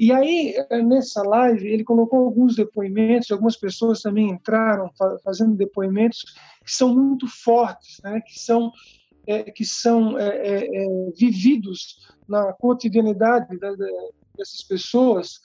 E 0.00 0.12
aí, 0.12 0.54
nessa 0.84 1.24
live, 1.24 1.66
ele 1.66 1.82
colocou 1.82 2.20
alguns 2.20 2.54
depoimentos, 2.54 3.32
algumas 3.32 3.56
pessoas 3.56 4.00
também 4.00 4.30
entraram 4.30 4.88
fazendo 5.24 5.56
depoimentos 5.56 6.22
que 6.64 6.70
são 6.70 6.94
muito 6.94 7.26
fortes, 7.26 7.98
né? 8.04 8.20
que 8.24 8.38
são, 8.38 8.70
é, 9.26 9.50
que 9.50 9.64
são 9.64 10.16
é, 10.16 10.66
é, 10.66 10.86
vividos 11.16 12.06
na 12.28 12.52
cotidianidade 12.52 13.58
da, 13.58 13.70
da, 13.74 13.86
dessas 14.36 14.62
pessoas 14.62 15.40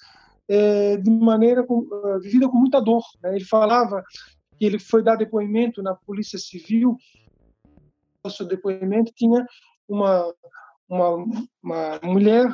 de 1.02 1.10
maneira 1.10 1.66
com, 1.66 1.88
vivida 2.22 2.48
com 2.48 2.58
muita 2.58 2.80
dor. 2.80 3.04
Né? 3.24 3.38
Ele 3.38 3.46
falava 3.46 4.04
que 4.60 4.66
ele 4.66 4.78
foi 4.78 5.02
dar 5.02 5.16
depoimento 5.16 5.82
na 5.82 5.96
Polícia 5.96 6.38
Civil, 6.38 6.96
seu 8.30 8.46
depoimento 8.46 9.12
tinha 9.16 9.46
uma, 9.88 10.34
uma, 10.88 11.26
uma 11.62 12.00
mulher 12.04 12.48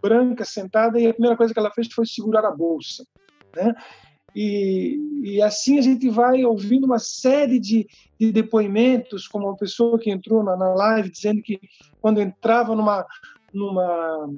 branca 0.00 0.44
sentada 0.44 1.00
e 1.00 1.06
a 1.06 1.12
primeira 1.12 1.36
coisa 1.36 1.52
que 1.52 1.58
ela 1.58 1.72
fez 1.72 1.92
foi 1.92 2.06
segurar 2.06 2.44
a 2.44 2.50
bolsa, 2.50 3.04
né? 3.54 3.74
E, 4.34 4.98
e 5.22 5.42
assim 5.42 5.78
a 5.78 5.82
gente 5.82 6.08
vai 6.08 6.42
ouvindo 6.44 6.84
uma 6.84 6.98
série 6.98 7.58
de, 7.58 7.86
de 8.18 8.32
depoimentos, 8.32 9.28
como 9.28 9.46
uma 9.46 9.56
pessoa 9.56 9.98
que 9.98 10.10
entrou 10.10 10.42
na, 10.42 10.56
na 10.56 10.72
live 10.72 11.10
dizendo 11.10 11.42
que 11.42 11.60
quando 12.00 12.20
entrava 12.20 12.74
numa 12.74 13.06
numa 13.52 14.30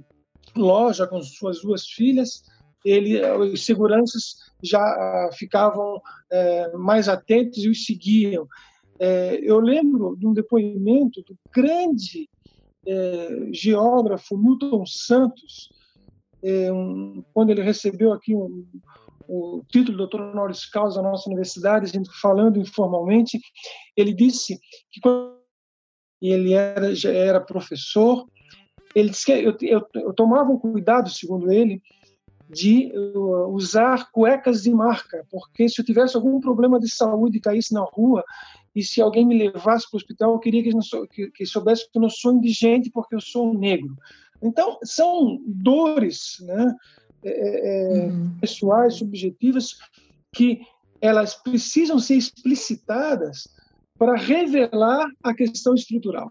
loja 0.57 1.07
com 1.07 1.23
suas 1.23 1.61
duas 1.62 1.87
filhas, 1.87 2.43
ele, 2.85 3.25
os 3.37 3.64
seguranças 3.64 4.37
já 4.62 5.31
ficavam 5.38 6.01
é, 6.31 6.73
mais 6.77 7.09
atentos 7.09 7.64
e 7.64 7.69
os 7.69 7.85
seguiam. 7.85 8.47
É, 8.98 9.40
eu 9.42 9.59
lembro 9.59 10.16
de 10.16 10.26
um 10.26 10.33
depoimento 10.33 11.22
do 11.22 11.37
grande 11.52 12.28
é, 12.87 13.48
geógrafo 13.52 14.37
Milton 14.37 14.87
Santos, 14.87 15.70
é, 16.42 16.72
um, 16.72 17.24
quando 17.33 17.50
ele 17.50 17.62
recebeu 17.62 18.12
aqui 18.12 18.35
um, 18.35 18.66
o 19.28 19.62
título 19.68 19.92
de 19.92 19.96
doutor 19.96 20.20
honoris 20.20 20.66
causa 20.66 21.00
na 21.00 21.11
nossa 21.11 21.28
universidade, 21.28 21.90
falando 22.20 22.61
informalmente, 22.61 23.40
ele 23.96 24.12
disse 24.12 24.59
que 24.90 25.00
quando 25.00 25.35
ele 26.20 26.52
era, 26.52 26.94
já 26.94 27.11
era 27.11 27.40
professor, 27.40 28.26
ele 28.94 29.11
disse 29.11 29.26
que 29.26 29.33
eu, 29.33 29.57
eu, 29.61 29.87
eu 29.94 30.14
tomava 30.14 30.50
um 30.50 30.59
cuidado, 30.59 31.11
segundo 31.11 31.50
ele, 31.50 31.83
de 32.48 32.92
uh, 32.94 33.48
usar 33.48 34.11
cuecas 34.11 34.62
de 34.62 34.70
marca, 34.70 35.26
porque 35.30 35.68
se 35.68 35.80
eu 35.80 35.85
tivesse 35.85 36.16
algum 36.16 36.40
problema 36.40 36.78
de 36.78 36.92
saúde 36.94 37.38
e 37.38 37.40
caísse 37.40 37.72
na 37.72 37.83
rua, 37.83 38.24
e 38.74 38.83
se 38.83 39.00
alguém 39.00 39.24
me 39.24 39.38
levasse 39.38 39.88
para 39.88 39.96
o 39.96 39.98
hospital, 39.98 40.33
eu 40.33 40.38
queria 40.38 40.62
que, 40.62 40.72
que, 41.09 41.30
que 41.30 41.46
soubesse 41.46 41.90
que 41.90 41.96
eu 41.96 42.02
não 42.02 42.11
sou 42.11 42.33
indigente 42.33 42.90
porque 42.90 43.14
eu 43.14 43.20
sou 43.20 43.54
negro. 43.54 43.96
Então, 44.42 44.78
são 44.83 45.40
dores 45.46 46.37
né, 46.40 46.74
é, 47.22 47.30
é, 47.30 48.04
é, 48.04 48.07
uhum. 48.07 48.37
pessoais, 48.40 48.96
subjetivas, 48.96 49.76
que 50.33 50.61
elas 51.00 51.35
precisam 51.35 51.98
ser 51.98 52.16
explicitadas 52.16 53.48
para 53.98 54.16
revelar 54.16 55.07
a 55.22 55.33
questão 55.33 55.74
estrutural, 55.74 56.30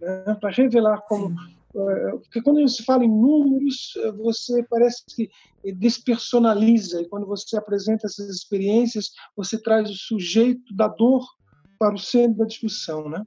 né, 0.00 0.36
para 0.40 0.50
revelar 0.50 1.00
como. 1.08 1.34
É, 1.40 1.55
porque 2.22 2.40
quando 2.42 2.66
se 2.68 2.82
fala 2.84 3.04
em 3.04 3.08
números, 3.08 3.92
você 4.16 4.62
parece 4.62 5.02
que 5.14 5.28
despersonaliza, 5.74 7.02
e 7.02 7.08
quando 7.08 7.26
você 7.26 7.56
apresenta 7.56 8.06
essas 8.06 8.30
experiências, 8.30 9.10
você 9.36 9.60
traz 9.60 9.90
o 9.90 9.94
sujeito 9.94 10.74
da 10.74 10.88
dor 10.88 11.26
para 11.78 11.94
o 11.94 11.98
centro 11.98 12.38
da 12.38 12.46
discussão, 12.46 13.08
né? 13.08 13.22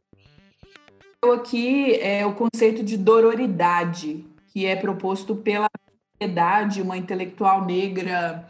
Aqui 1.21 1.95
é 1.95 2.25
o 2.25 2.33
conceito 2.33 2.81
de 2.83 2.97
dororidade, 2.97 4.25
que 4.51 4.65
é 4.65 4.75
proposto 4.75 5.35
pela 5.35 5.69
Piedade, 6.17 6.81
uma 6.81 6.97
intelectual 6.97 7.65
negra 7.65 8.45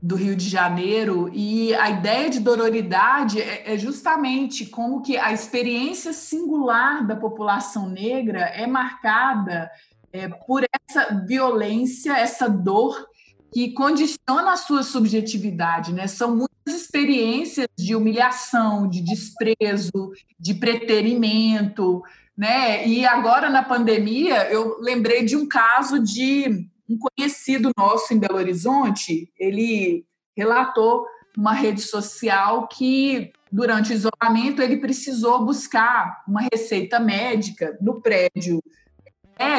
do 0.00 0.14
Rio 0.14 0.36
de 0.36 0.48
Janeiro, 0.48 1.28
e 1.32 1.74
a 1.74 1.90
ideia 1.90 2.30
de 2.30 2.38
dororidade 2.38 3.40
é, 3.40 3.74
é 3.74 3.78
justamente 3.78 4.64
como 4.66 5.02
que 5.02 5.16
a 5.16 5.32
experiência 5.32 6.12
singular 6.12 7.04
da 7.04 7.16
população 7.16 7.88
negra 7.88 8.40
é 8.40 8.66
marcada 8.66 9.68
é, 10.12 10.28
por 10.28 10.64
essa 10.72 11.24
violência, 11.26 12.16
essa 12.16 12.48
dor 12.48 13.08
que 13.52 13.72
condiciona 13.72 14.52
a 14.52 14.56
sua 14.56 14.82
subjetividade, 14.82 15.92
né? 15.92 16.06
São 16.06 16.36
muitas 16.36 16.82
experiências 16.82 17.66
de 17.76 17.96
humilhação, 17.96 18.88
de 18.88 19.00
desprezo, 19.00 20.12
de 20.38 20.54
preterimento, 20.54 22.02
né? 22.36 22.86
E 22.86 23.06
agora 23.06 23.50
na 23.50 23.62
pandemia 23.62 24.48
eu 24.50 24.78
lembrei 24.80 25.24
de 25.24 25.34
um 25.34 25.46
caso 25.48 25.98
de 25.98 26.68
um 26.88 26.96
conhecido 26.98 27.70
nosso 27.76 28.14
em 28.14 28.18
Belo 28.18 28.36
Horizonte, 28.36 29.30
ele 29.38 30.06
relatou 30.36 31.04
uma 31.36 31.52
rede 31.52 31.82
social 31.82 32.66
que 32.66 33.32
durante 33.52 33.92
o 33.92 33.94
isolamento 33.94 34.62
ele 34.62 34.78
precisou 34.78 35.44
buscar 35.44 36.22
uma 36.26 36.40
receita 36.52 36.98
médica 36.98 37.76
no 37.80 38.00
prédio. 38.00 38.62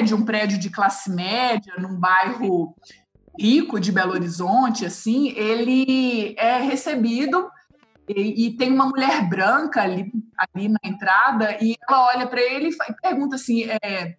De 0.04 0.14
um 0.14 0.26
prédio 0.26 0.60
de 0.60 0.70
classe 0.70 1.10
média, 1.10 1.74
num 1.78 1.98
bairro 1.98 2.76
rico 3.40 3.80
de 3.80 3.94
Belo 3.94 4.12
Horizonte, 4.12 4.86
assim, 4.86 5.30
ele 5.30 6.36
é 6.38 6.58
recebido 6.62 7.50
e, 8.10 8.48
e, 8.48 8.58
tem 8.58 8.74
uma 8.74 8.88
mulher 8.88 9.30
branca 9.30 9.82
ali, 9.82 10.12
ali 10.36 10.68
na 10.68 10.80
entrada 10.84 11.58
e 11.62 11.76
ela 11.88 12.08
olha 12.08 12.28
para 12.28 12.42
ele 12.42 12.70
e 12.70 12.94
pergunta 13.02 13.36
assim: 13.36 13.66
é, 13.82 14.18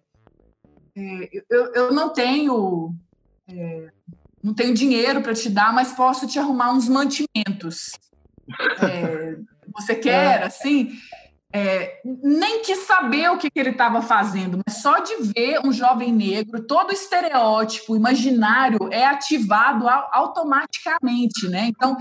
é, 0.95 1.43
eu, 1.49 1.73
eu 1.73 1.93
não 1.93 2.09
tenho 2.09 2.93
é, 3.47 3.89
não 4.43 4.53
tenho 4.53 4.73
dinheiro 4.73 5.21
para 5.21 5.33
te 5.33 5.49
dar, 5.49 5.73
mas 5.73 5.93
posso 5.93 6.27
te 6.27 6.39
arrumar 6.39 6.73
uns 6.73 6.89
mantimentos. 6.89 7.91
É, 8.81 9.37
você 9.73 9.95
quer, 9.95 10.41
é. 10.41 10.43
assim? 10.43 10.91
É, 11.53 11.99
nem 12.23 12.61
quis 12.61 12.79
saber 12.85 13.29
o 13.29 13.37
que, 13.37 13.51
que 13.51 13.59
ele 13.59 13.71
estava 13.71 14.01
fazendo, 14.01 14.61
mas 14.65 14.81
só 14.81 14.99
de 14.99 15.15
ver 15.17 15.59
um 15.65 15.73
jovem 15.73 16.11
negro, 16.13 16.65
todo 16.65 16.93
estereótipo, 16.93 17.93
imaginário 17.93 18.79
é 18.89 19.05
ativado 19.05 19.85
automaticamente, 19.89 21.49
né? 21.49 21.67
Então, 21.67 21.97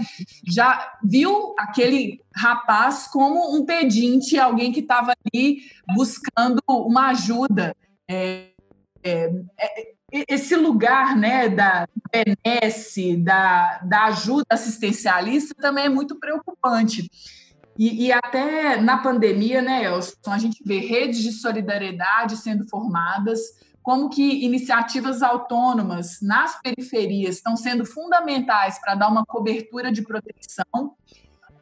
já 0.46 0.92
viu 1.02 1.52
aquele 1.58 2.20
rapaz 2.34 3.08
como 3.08 3.56
um 3.56 3.64
pedinte, 3.64 4.38
alguém 4.38 4.70
que 4.70 4.80
estava 4.80 5.12
ali 5.34 5.62
buscando 5.96 6.62
uma 6.68 7.08
ajuda. 7.08 7.74
É, 8.08 8.50
é, 9.02 9.32
é 9.58 10.00
esse 10.28 10.56
lugar 10.56 11.16
né, 11.16 11.48
da 11.48 11.88
benesse, 12.12 13.16
da, 13.16 13.78
da 13.78 14.04
ajuda 14.06 14.44
assistencialista 14.50 15.54
também 15.54 15.84
é 15.84 15.88
muito 15.88 16.18
preocupante. 16.18 17.08
E, 17.78 18.06
e, 18.06 18.12
até 18.12 18.76
na 18.80 18.98
pandemia, 18.98 19.62
né, 19.62 19.84
Elson, 19.84 20.16
a 20.26 20.38
gente 20.38 20.62
vê 20.64 20.80
redes 20.80 21.22
de 21.22 21.32
solidariedade 21.32 22.36
sendo 22.36 22.68
formadas, 22.68 23.40
como 23.82 24.10
que 24.10 24.44
iniciativas 24.44 25.22
autônomas 25.22 26.20
nas 26.20 26.60
periferias 26.60 27.36
estão 27.36 27.56
sendo 27.56 27.86
fundamentais 27.86 28.78
para 28.80 28.94
dar 28.94 29.08
uma 29.08 29.24
cobertura 29.24 29.90
de 29.90 30.02
proteção, 30.02 30.94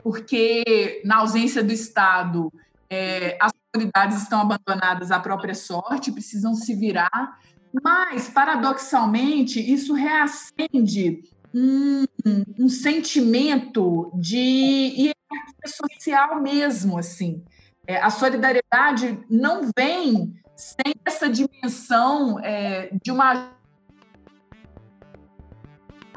porque 0.03 1.03
na 1.05 1.19
ausência 1.19 1.63
do 1.63 1.73
Estado, 1.73 2.53
é, 2.91 3.37
as 3.41 3.53
comunidades 3.73 4.23
estão 4.23 4.41
abandonadas 4.41 5.11
à 5.11 5.19
própria 5.19 5.55
sorte, 5.55 6.13
precisam 6.13 6.55
se 6.55 6.75
virar. 6.75 7.39
Mas, 7.83 8.29
paradoxalmente, 8.29 9.61
isso 9.61 9.93
reacende 9.93 11.23
um, 11.55 12.05
um 12.59 12.69
sentimento 12.69 14.11
de 14.15 14.37
hierarquia 14.37 15.67
social 15.67 16.41
mesmo, 16.41 16.99
assim. 16.99 17.43
É, 17.87 18.01
a 18.01 18.11
solidariedade 18.11 19.19
não 19.31 19.71
vem 19.77 20.35
sem 20.57 20.95
essa 21.05 21.29
dimensão 21.29 22.39
é, 22.41 22.91
de 23.03 23.11
uma 23.11 23.58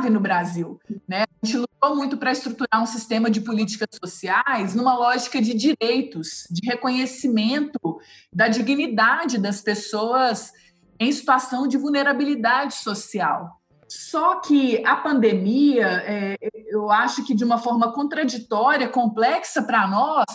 no 0.10 0.20
Brasil, 0.20 0.80
né? 1.08 1.24
A 1.42 1.46
gente 1.46 1.58
lutou 1.58 1.96
muito 1.96 2.18
para 2.18 2.32
estruturar 2.32 2.82
um 2.82 2.86
sistema 2.86 3.30
de 3.30 3.42
políticas 3.42 3.90
sociais 4.04 4.76
numa 4.76 4.94
lógica 4.98 5.42
de 5.42 5.54
direitos, 5.54 6.48
de 6.50 6.70
reconhecimento 6.70 8.00
da 8.34 8.48
dignidade 8.48 9.38
das 9.38 9.62
pessoas 9.62 10.52
em 11.00 11.12
situação 11.12 11.68
de 11.68 11.78
vulnerabilidade 11.78 12.76
social. 12.76 13.62
Só 13.88 14.40
que 14.40 14.86
a 14.86 14.96
pandemia, 14.96 15.88
é, 16.06 16.38
eu 16.70 16.90
acho 16.90 17.26
que 17.26 17.34
de 17.34 17.44
uma 17.44 17.58
forma 17.58 17.92
contraditória, 17.92 18.88
complexa 18.88 19.62
para 19.64 19.86
nós, 19.88 20.26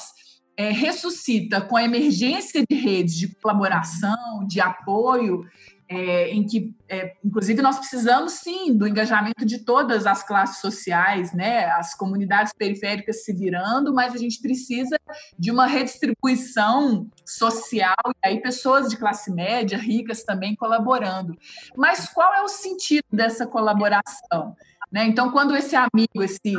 é, 0.57 0.70
ressuscita 0.70 1.61
com 1.61 1.76
a 1.76 1.85
emergência 1.85 2.64
de 2.68 2.76
redes 2.76 3.14
de 3.14 3.35
colaboração, 3.37 4.46
de 4.46 4.61
apoio, 4.61 5.44
é, 5.88 6.31
em 6.31 6.44
que, 6.44 6.75
é, 6.88 7.14
inclusive, 7.25 7.62
nós 7.62 7.79
precisamos 7.79 8.33
sim 8.33 8.77
do 8.77 8.87
engajamento 8.87 9.44
de 9.44 9.59
todas 9.59 10.07
as 10.07 10.22
classes 10.27 10.61
sociais, 10.61 11.33
né? 11.33 11.66
As 11.66 11.94
comunidades 11.94 12.53
periféricas 12.53 13.25
se 13.25 13.33
virando, 13.33 13.94
mas 13.94 14.14
a 14.14 14.18
gente 14.18 14.40
precisa 14.40 14.99
de 15.38 15.51
uma 15.51 15.66
redistribuição 15.66 17.09
social 17.25 17.96
e 18.07 18.29
aí 18.29 18.40
pessoas 18.40 18.88
de 18.88 18.96
classe 18.96 19.33
média, 19.33 19.79
ricas 19.79 20.25
também 20.25 20.57
colaborando. 20.57 21.37
Mas 21.77 22.09
qual 22.09 22.35
é 22.35 22.42
o 22.42 22.49
sentido 22.49 23.05
dessa 23.12 23.46
colaboração? 23.46 24.57
Né? 24.90 25.07
Então, 25.07 25.31
quando 25.31 25.57
esse 25.57 25.77
amigo, 25.77 26.22
esse 26.22 26.57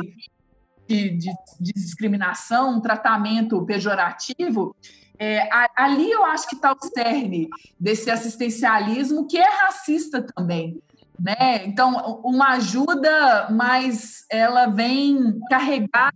de, 0.88 1.10
de, 1.10 1.30
de 1.60 1.72
discriminação, 1.72 2.76
um 2.76 2.80
tratamento 2.80 3.64
pejorativo, 3.64 4.74
é, 5.18 5.48
ali 5.76 6.10
eu 6.10 6.24
acho 6.24 6.48
que 6.48 6.54
está 6.54 6.72
o 6.72 6.86
cerne 6.86 7.48
desse 7.78 8.10
assistencialismo 8.10 9.26
que 9.26 9.36
é 9.36 9.48
racista 9.48 10.22
também. 10.22 10.80
Né? 11.18 11.66
Então, 11.66 12.20
uma 12.24 12.50
ajuda, 12.50 13.48
mas 13.50 14.24
ela 14.30 14.66
vem 14.66 15.38
carregada 15.50 16.14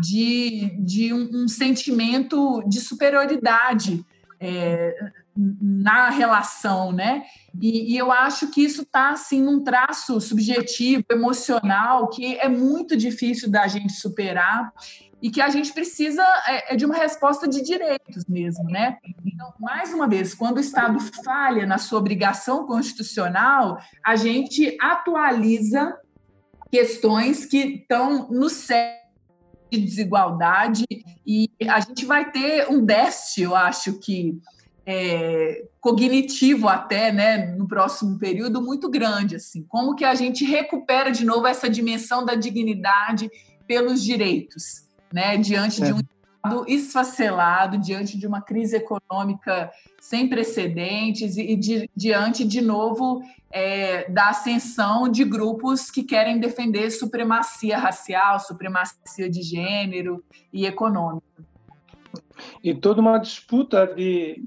de, 0.00 0.74
de 0.78 1.12
um, 1.12 1.44
um 1.44 1.48
sentimento 1.48 2.62
de 2.66 2.80
superioridade 2.80 4.02
é, 4.40 5.12
na 5.36 6.10
relação, 6.10 6.92
né? 6.92 7.24
E, 7.60 7.94
e, 7.94 7.96
eu 7.96 8.12
acho 8.12 8.50
que 8.50 8.62
isso 8.62 8.82
está 8.82 9.10
assim 9.10 9.42
num 9.42 9.64
traço 9.64 10.20
subjetivo, 10.20 11.04
emocional, 11.10 12.08
que 12.08 12.36
é 12.36 12.48
muito 12.48 12.96
difícil 12.96 13.50
da 13.50 13.66
gente 13.66 13.92
superar 13.94 14.72
e 15.22 15.30
que 15.30 15.40
a 15.40 15.48
gente 15.48 15.72
precisa 15.72 16.22
é, 16.46 16.74
é, 16.74 16.76
de 16.76 16.84
uma 16.84 16.96
resposta 16.96 17.48
de 17.48 17.62
direitos 17.62 18.26
mesmo, 18.26 18.64
né? 18.64 18.98
Então, 19.24 19.54
mais 19.58 19.94
uma 19.94 20.08
vez, 20.08 20.34
quando 20.34 20.56
o 20.56 20.60
Estado 20.60 20.98
falha 21.24 21.64
na 21.64 21.78
sua 21.78 22.00
obrigação 22.00 22.66
constitucional, 22.66 23.78
a 24.04 24.16
gente 24.16 24.76
atualiza 24.80 25.96
questões 26.70 27.46
que 27.46 27.58
estão 27.58 28.28
no 28.30 28.48
sério 28.50 29.00
de 29.70 29.80
desigualdade 29.80 30.84
e 31.26 31.48
a 31.68 31.80
gente 31.80 32.04
vai 32.04 32.30
ter 32.30 32.68
um 32.68 32.84
déficit, 32.84 33.42
eu 33.42 33.54
acho 33.54 33.98
que 34.00 34.38
é, 34.84 35.64
cognitivo 35.80 36.68
até, 36.68 37.12
né, 37.12 37.54
no 37.56 37.68
próximo 37.68 38.18
período 38.18 38.60
muito 38.60 38.90
grande, 38.90 39.36
assim, 39.36 39.64
como 39.68 39.94
que 39.94 40.04
a 40.04 40.14
gente 40.14 40.44
recupera 40.44 41.10
de 41.10 41.24
novo 41.24 41.46
essa 41.46 41.68
dimensão 41.68 42.24
da 42.24 42.34
dignidade 42.34 43.30
pelos 43.66 44.02
direitos 44.02 44.86
né, 45.12 45.36
diante 45.36 45.82
é. 45.82 45.86
de 45.86 45.92
um 45.92 46.00
Estado 46.44 46.64
esfacelado, 46.66 47.78
diante 47.78 48.18
de 48.18 48.26
uma 48.26 48.40
crise 48.40 48.76
econômica 48.76 49.70
sem 50.00 50.28
precedentes 50.28 51.36
e 51.36 51.54
di, 51.54 51.88
diante, 51.94 52.44
de 52.44 52.60
novo, 52.60 53.22
é, 53.52 54.10
da 54.10 54.30
ascensão 54.30 55.08
de 55.08 55.24
grupos 55.24 55.88
que 55.88 56.02
querem 56.02 56.40
defender 56.40 56.90
supremacia 56.90 57.78
racial, 57.78 58.40
supremacia 58.40 59.30
de 59.30 59.40
gênero 59.40 60.24
e 60.52 60.66
econômica. 60.66 61.24
E 62.64 62.74
toda 62.74 63.00
uma 63.00 63.18
disputa 63.18 63.86
de 63.86 64.42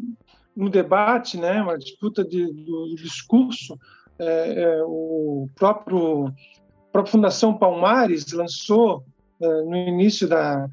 no 0.56 0.70
debate, 0.70 1.38
né, 1.38 1.62
uma 1.62 1.78
disputa 1.78 2.24
de, 2.24 2.46
do 2.46 2.96
discurso. 2.96 3.78
É, 4.18 4.64
é, 4.64 4.84
o 4.86 5.50
próprio 5.56 6.28
a 6.28 6.92
própria 6.92 7.12
Fundação 7.12 7.58
Palmares 7.58 8.32
lançou 8.32 9.04
eh, 9.42 9.62
no 9.64 9.76
início 9.76 10.30
da 10.30 10.66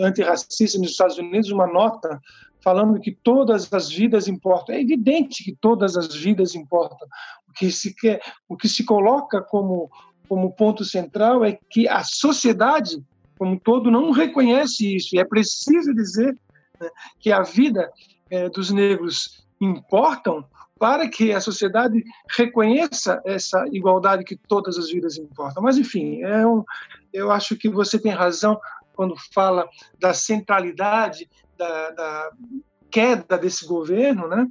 antirracista 0.00 0.78
nos 0.78 0.92
Estados 0.92 1.18
Unidos 1.18 1.50
uma 1.50 1.66
nota 1.66 2.20
falando 2.60 3.00
que 3.00 3.10
todas 3.10 3.72
as 3.72 3.88
vidas 3.88 4.28
importam. 4.28 4.76
É 4.76 4.80
evidente 4.80 5.42
que 5.42 5.56
todas 5.60 5.96
as 5.96 6.14
vidas 6.14 6.54
importam. 6.54 7.08
O 7.48 7.52
que 7.52 7.72
se 7.72 7.94
quer, 7.94 8.20
o 8.48 8.56
que 8.56 8.68
se 8.68 8.84
coloca 8.84 9.42
como 9.42 9.90
como 10.28 10.52
ponto 10.52 10.84
central 10.84 11.42
é 11.42 11.58
que 11.70 11.88
a 11.88 12.04
sociedade 12.04 13.02
como 13.38 13.52
um 13.52 13.58
todo 13.58 13.90
não 13.90 14.10
reconhece 14.10 14.96
isso. 14.96 15.16
E 15.16 15.18
é 15.18 15.24
preciso 15.24 15.94
dizer 15.94 16.36
né, 16.80 16.88
que 17.18 17.32
a 17.32 17.42
vida 17.42 17.90
é, 18.30 18.48
dos 18.48 18.70
negros 18.70 19.46
importam 19.60 20.44
para 20.78 21.08
que 21.08 21.32
a 21.32 21.40
sociedade 21.40 22.04
reconheça 22.36 23.20
essa 23.24 23.64
igualdade 23.72 24.24
que 24.24 24.36
todas 24.36 24.78
as 24.78 24.90
vidas 24.90 25.18
importam. 25.18 25.62
Mas, 25.62 25.76
enfim, 25.76 26.22
é 26.22 26.46
um, 26.46 26.64
eu 27.12 27.32
acho 27.32 27.56
que 27.56 27.68
você 27.68 27.98
tem 27.98 28.12
razão 28.12 28.58
quando 28.94 29.14
fala 29.32 29.68
da 29.98 30.14
centralidade, 30.14 31.28
da, 31.56 31.90
da 31.90 32.30
queda 32.90 33.36
desse 33.36 33.66
governo, 33.66 34.26
né, 34.28 34.46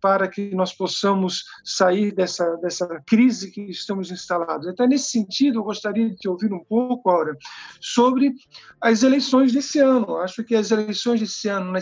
para 0.00 0.28
que 0.28 0.54
nós 0.54 0.72
possamos 0.72 1.44
sair 1.64 2.14
dessa, 2.14 2.56
dessa 2.56 2.86
crise 3.06 3.50
que 3.50 3.62
estamos 3.62 4.10
instalados. 4.10 4.66
Até 4.68 4.86
nesse 4.86 5.10
sentido, 5.10 5.58
eu 5.58 5.64
gostaria 5.64 6.08
de 6.08 6.16
te 6.16 6.28
ouvir 6.28 6.52
um 6.52 6.64
pouco, 6.64 7.10
Aura, 7.10 7.36
sobre 7.80 8.34
as 8.80 9.02
eleições 9.02 9.52
desse 9.52 9.78
ano. 9.78 10.16
Acho 10.16 10.44
que 10.44 10.54
as 10.54 10.70
eleições 10.70 11.20
desse 11.20 11.48
ano, 11.48 11.72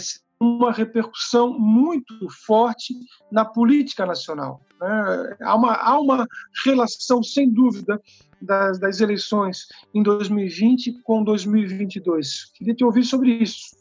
uma 0.41 0.73
repercussão 0.73 1.59
muito 1.59 2.29
forte 2.47 2.95
na 3.31 3.45
política 3.45 4.05
nacional. 4.05 4.61
Né? 4.81 5.37
Há, 5.43 5.55
uma, 5.55 5.73
há 5.75 5.99
uma 5.99 6.27
relação, 6.65 7.23
sem 7.23 7.51
dúvida, 7.51 8.01
das, 8.41 8.79
das 8.79 9.01
eleições 9.01 9.67
em 9.95 10.03
2020 10.03 11.01
com 11.03 11.25
2022. 11.25 12.53
Queria 12.55 12.75
te 12.75 12.85
ouvir 12.85 13.05
sobre 13.05 13.31
isso. 13.31 13.77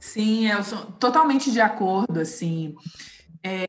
Sim, 0.00 0.46
eu 0.46 0.62
sou 0.62 0.78
totalmente 0.98 1.50
de 1.50 1.60
acordo. 1.60 2.20
Assim, 2.20 2.74
é, 3.42 3.66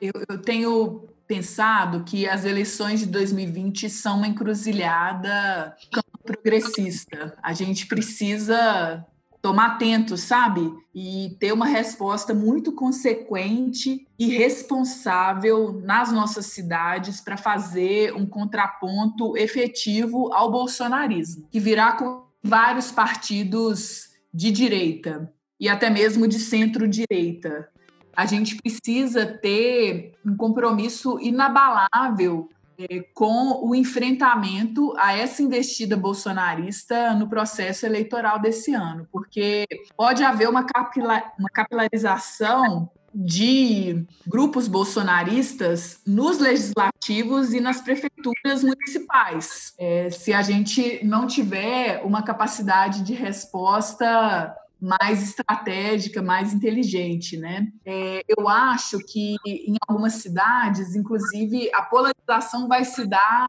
eu, 0.00 0.12
eu 0.28 0.38
tenho 0.38 1.08
pensado 1.26 2.04
que 2.04 2.28
as 2.28 2.44
eleições 2.44 3.00
de 3.00 3.06
2020 3.06 3.88
são 3.88 4.16
uma 4.18 4.26
encruzilhada 4.26 5.76
progressista. 6.24 7.36
A 7.42 7.52
gente 7.52 7.86
precisa 7.86 9.04
tomar 9.42 9.72
atento, 9.72 10.16
sabe? 10.16 10.72
E 10.94 11.36
ter 11.40 11.52
uma 11.52 11.66
resposta 11.66 12.32
muito 12.32 12.72
consequente 12.72 14.06
e 14.16 14.28
responsável 14.28 15.72
nas 15.84 16.12
nossas 16.12 16.46
cidades 16.46 17.20
para 17.20 17.36
fazer 17.36 18.14
um 18.14 18.24
contraponto 18.24 19.36
efetivo 19.36 20.32
ao 20.32 20.50
bolsonarismo, 20.50 21.48
que 21.50 21.58
virá 21.58 21.92
com 21.92 22.22
vários 22.40 22.92
partidos 22.92 24.10
de 24.32 24.52
direita 24.52 25.32
e 25.58 25.68
até 25.68 25.90
mesmo 25.90 26.28
de 26.28 26.38
centro-direita. 26.38 27.68
A 28.14 28.26
gente 28.26 28.56
precisa 28.56 29.26
ter 29.26 30.12
um 30.24 30.36
compromisso 30.36 31.18
inabalável 31.20 32.48
é, 32.78 33.00
com 33.14 33.66
o 33.66 33.74
enfrentamento 33.74 34.94
a 34.98 35.16
essa 35.16 35.42
investida 35.42 35.96
bolsonarista 35.96 37.14
no 37.14 37.28
processo 37.28 37.86
eleitoral 37.86 38.40
desse 38.40 38.72
ano, 38.72 39.06
porque 39.10 39.66
pode 39.96 40.22
haver 40.22 40.48
uma, 40.48 40.64
capila, 40.64 41.22
uma 41.38 41.48
capilarização 41.50 42.90
de 43.14 44.06
grupos 44.26 44.66
bolsonaristas 44.66 46.00
nos 46.06 46.38
legislativos 46.38 47.52
e 47.52 47.60
nas 47.60 47.80
prefeituras 47.80 48.62
municipais. 48.62 49.74
É, 49.78 50.08
se 50.10 50.32
a 50.32 50.40
gente 50.40 51.04
não 51.04 51.26
tiver 51.26 52.02
uma 52.04 52.22
capacidade 52.22 53.02
de 53.02 53.12
resposta 53.12 54.54
mais 54.82 55.22
estratégica, 55.22 56.20
mais 56.20 56.52
inteligente, 56.52 57.36
né? 57.36 57.68
É, 57.86 58.24
eu 58.26 58.48
acho 58.48 58.98
que 58.98 59.36
em 59.46 59.76
algumas 59.86 60.14
cidades, 60.14 60.96
inclusive, 60.96 61.70
a 61.72 61.82
polarização 61.82 62.66
vai 62.66 62.84
se 62.84 63.06
dar 63.06 63.46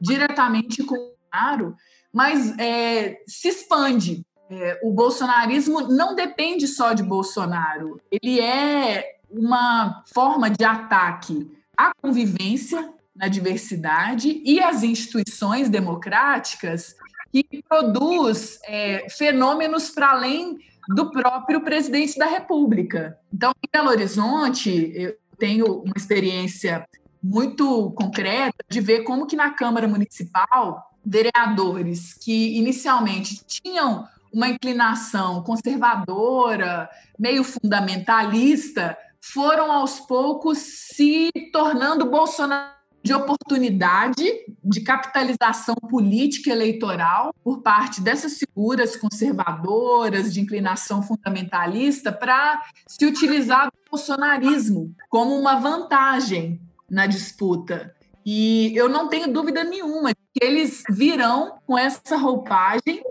diretamente 0.00 0.82
com 0.82 0.94
o 0.94 1.12
Bolsonaro, 1.12 1.76
mas 2.10 2.58
é, 2.58 3.20
se 3.26 3.48
expande. 3.48 4.24
É, 4.48 4.80
o 4.82 4.90
bolsonarismo 4.90 5.82
não 5.82 6.14
depende 6.14 6.66
só 6.66 6.94
de 6.94 7.02
Bolsonaro, 7.02 8.00
ele 8.10 8.40
é 8.40 9.18
uma 9.30 10.02
forma 10.12 10.50
de 10.50 10.64
ataque 10.64 11.48
à 11.76 11.92
convivência 12.02 12.92
na 13.14 13.28
diversidade 13.28 14.42
e 14.44 14.60
às 14.60 14.82
instituições 14.82 15.68
democráticas 15.68 16.96
que 17.32 17.62
produz 17.68 18.58
é, 18.64 19.06
fenômenos 19.08 19.90
para 19.90 20.10
além 20.10 20.58
do 20.94 21.10
próprio 21.10 21.60
presidente 21.60 22.18
da 22.18 22.26
República. 22.26 23.16
Então, 23.32 23.52
em 23.62 23.68
Belo 23.72 23.90
Horizonte, 23.90 24.92
eu 24.94 25.16
tenho 25.38 25.82
uma 25.82 25.94
experiência 25.96 26.84
muito 27.22 27.92
concreta 27.92 28.64
de 28.68 28.80
ver 28.80 29.04
como 29.04 29.26
que 29.26 29.36
na 29.36 29.50
Câmara 29.50 29.86
Municipal, 29.86 30.90
vereadores 31.04 32.14
que 32.14 32.58
inicialmente 32.58 33.44
tinham 33.46 34.06
uma 34.32 34.48
inclinação 34.48 35.42
conservadora, 35.42 36.88
meio 37.18 37.44
fundamentalista, 37.44 38.96
foram 39.20 39.70
aos 39.70 40.00
poucos 40.00 40.58
se 40.58 41.30
tornando 41.52 42.10
Bolsonaro 42.10 42.79
de 43.02 43.14
oportunidade 43.14 44.24
de 44.62 44.80
capitalização 44.82 45.74
política 45.74 46.50
eleitoral 46.50 47.34
por 47.42 47.62
parte 47.62 48.00
dessas 48.00 48.38
figuras 48.38 48.96
conservadoras 48.96 50.32
de 50.32 50.40
inclinação 50.40 51.02
fundamentalista 51.02 52.12
para 52.12 52.62
se 52.86 53.06
utilizar 53.06 53.66
do 53.66 53.90
bolsonarismo 53.90 54.94
como 55.08 55.34
uma 55.34 55.56
vantagem 55.56 56.60
na 56.90 57.06
disputa. 57.06 57.94
E 58.24 58.72
eu 58.76 58.88
não 58.88 59.08
tenho 59.08 59.32
dúvida 59.32 59.64
nenhuma 59.64 60.12
que 60.12 60.44
eles 60.44 60.82
virão 60.90 61.58
com 61.66 61.78
essa 61.78 62.16
roupagem 62.16 63.02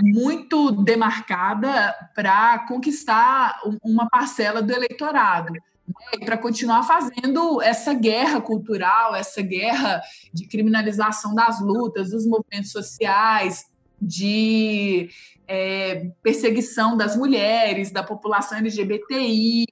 muito 0.00 0.72
demarcada 0.72 1.94
para 2.14 2.60
conquistar 2.66 3.60
uma 3.84 4.08
parcela 4.08 4.62
do 4.62 4.72
eleitorado 4.72 5.52
né, 5.86 6.24
para 6.24 6.38
continuar 6.38 6.82
fazendo 6.82 7.60
essa 7.60 7.92
guerra 7.94 8.40
cultural, 8.40 9.14
essa 9.14 9.42
guerra 9.42 10.00
de 10.32 10.46
criminalização 10.46 11.34
das 11.34 11.60
lutas, 11.60 12.10
dos 12.10 12.26
movimentos 12.26 12.72
sociais, 12.72 13.66
de 14.00 15.08
é, 15.46 16.10
perseguição 16.22 16.96
das 16.96 17.16
mulheres, 17.16 17.90
da 17.90 18.02
população 18.02 18.58
LGBTI, 18.58 19.66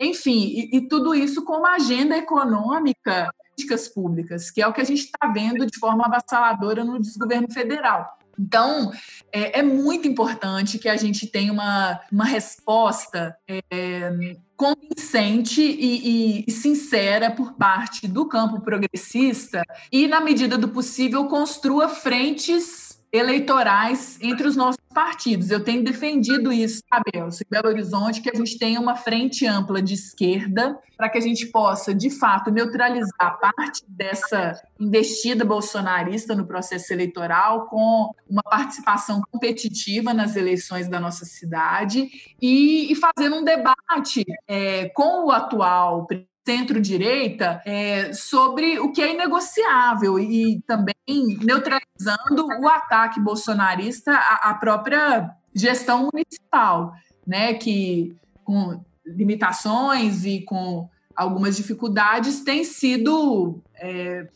enfim, 0.00 0.68
e, 0.72 0.76
e 0.76 0.88
tudo 0.88 1.14
isso 1.14 1.44
com 1.44 1.58
uma 1.58 1.74
agenda 1.76 2.16
econômica, 2.16 3.32
políticas 3.50 3.88
públicas, 3.88 4.50
que 4.50 4.60
é 4.60 4.66
o 4.66 4.72
que 4.72 4.80
a 4.80 4.84
gente 4.84 5.04
está 5.04 5.28
vendo 5.28 5.66
de 5.66 5.78
forma 5.78 6.06
avassaladora 6.06 6.84
no 6.84 7.00
desgoverno 7.00 7.50
federal. 7.52 8.18
Então, 8.38 8.90
é, 9.30 9.60
é, 9.60 9.62
muito 9.62 10.08
importante 10.08 10.78
que 10.78 10.88
a 10.88 10.96
gente 10.96 11.26
tenha 11.26 11.52
uma, 11.52 12.00
uma 12.10 12.24
resposta 12.24 13.36
é, 13.46 14.34
convincente 14.62 15.60
e, 15.60 16.44
e, 16.46 16.52
sincera 16.52 17.32
por 17.32 17.54
parte 17.54 18.06
do 18.06 18.26
campo 18.26 18.60
progressista 18.60 19.64
e, 19.90 20.06
na 20.06 20.20
medida 20.20 20.56
do 20.56 20.68
possível, 20.68 21.24
construa 21.26 21.88
frentes 21.88 22.91
eleitorais 23.12 24.18
entre 24.22 24.48
os 24.48 24.56
nossos 24.56 24.80
partidos. 24.94 25.50
Eu 25.50 25.62
tenho 25.62 25.84
defendido 25.84 26.52
isso, 26.52 26.82
sabe, 26.88 27.10
em 27.14 27.50
Belo 27.50 27.68
Horizonte, 27.68 28.22
que 28.22 28.30
a 28.30 28.34
gente 28.34 28.58
tenha 28.58 28.80
uma 28.80 28.96
frente 28.96 29.46
ampla 29.46 29.82
de 29.82 29.94
esquerda 29.94 30.78
para 30.96 31.08
que 31.10 31.18
a 31.18 31.20
gente 31.20 31.46
possa, 31.46 31.94
de 31.94 32.08
fato, 32.10 32.50
neutralizar 32.50 33.38
parte 33.38 33.82
dessa 33.86 34.58
investida 34.80 35.44
bolsonarista 35.44 36.34
no 36.34 36.46
processo 36.46 36.92
eleitoral 36.92 37.66
com 37.66 38.14
uma 38.28 38.42
participação 38.42 39.20
competitiva 39.30 40.14
nas 40.14 40.34
eleições 40.34 40.88
da 40.88 40.98
nossa 40.98 41.24
cidade 41.24 42.08
e, 42.40 42.90
e 42.90 42.94
fazendo 42.94 43.36
um 43.36 43.44
debate 43.44 44.24
é, 44.48 44.88
com 44.90 45.26
o 45.26 45.30
atual 45.30 46.06
centro-direita 46.44 47.62
é, 47.64 48.12
sobre 48.12 48.78
o 48.80 48.92
que 48.92 49.00
é 49.00 49.12
inegociável 49.12 50.18
e 50.18 50.60
também 50.66 50.94
neutralizando 51.42 52.46
o 52.60 52.68
ataque 52.68 53.20
bolsonarista 53.20 54.12
à, 54.12 54.50
à 54.50 54.54
própria 54.54 55.30
gestão 55.54 56.08
municipal, 56.12 56.92
né, 57.26 57.54
que 57.54 58.16
com 58.44 58.82
limitações 59.06 60.24
e 60.24 60.42
com 60.42 60.88
algumas 61.14 61.56
dificuldades 61.56 62.40
tem 62.40 62.64
sido 62.64 63.60
é, 63.76 64.26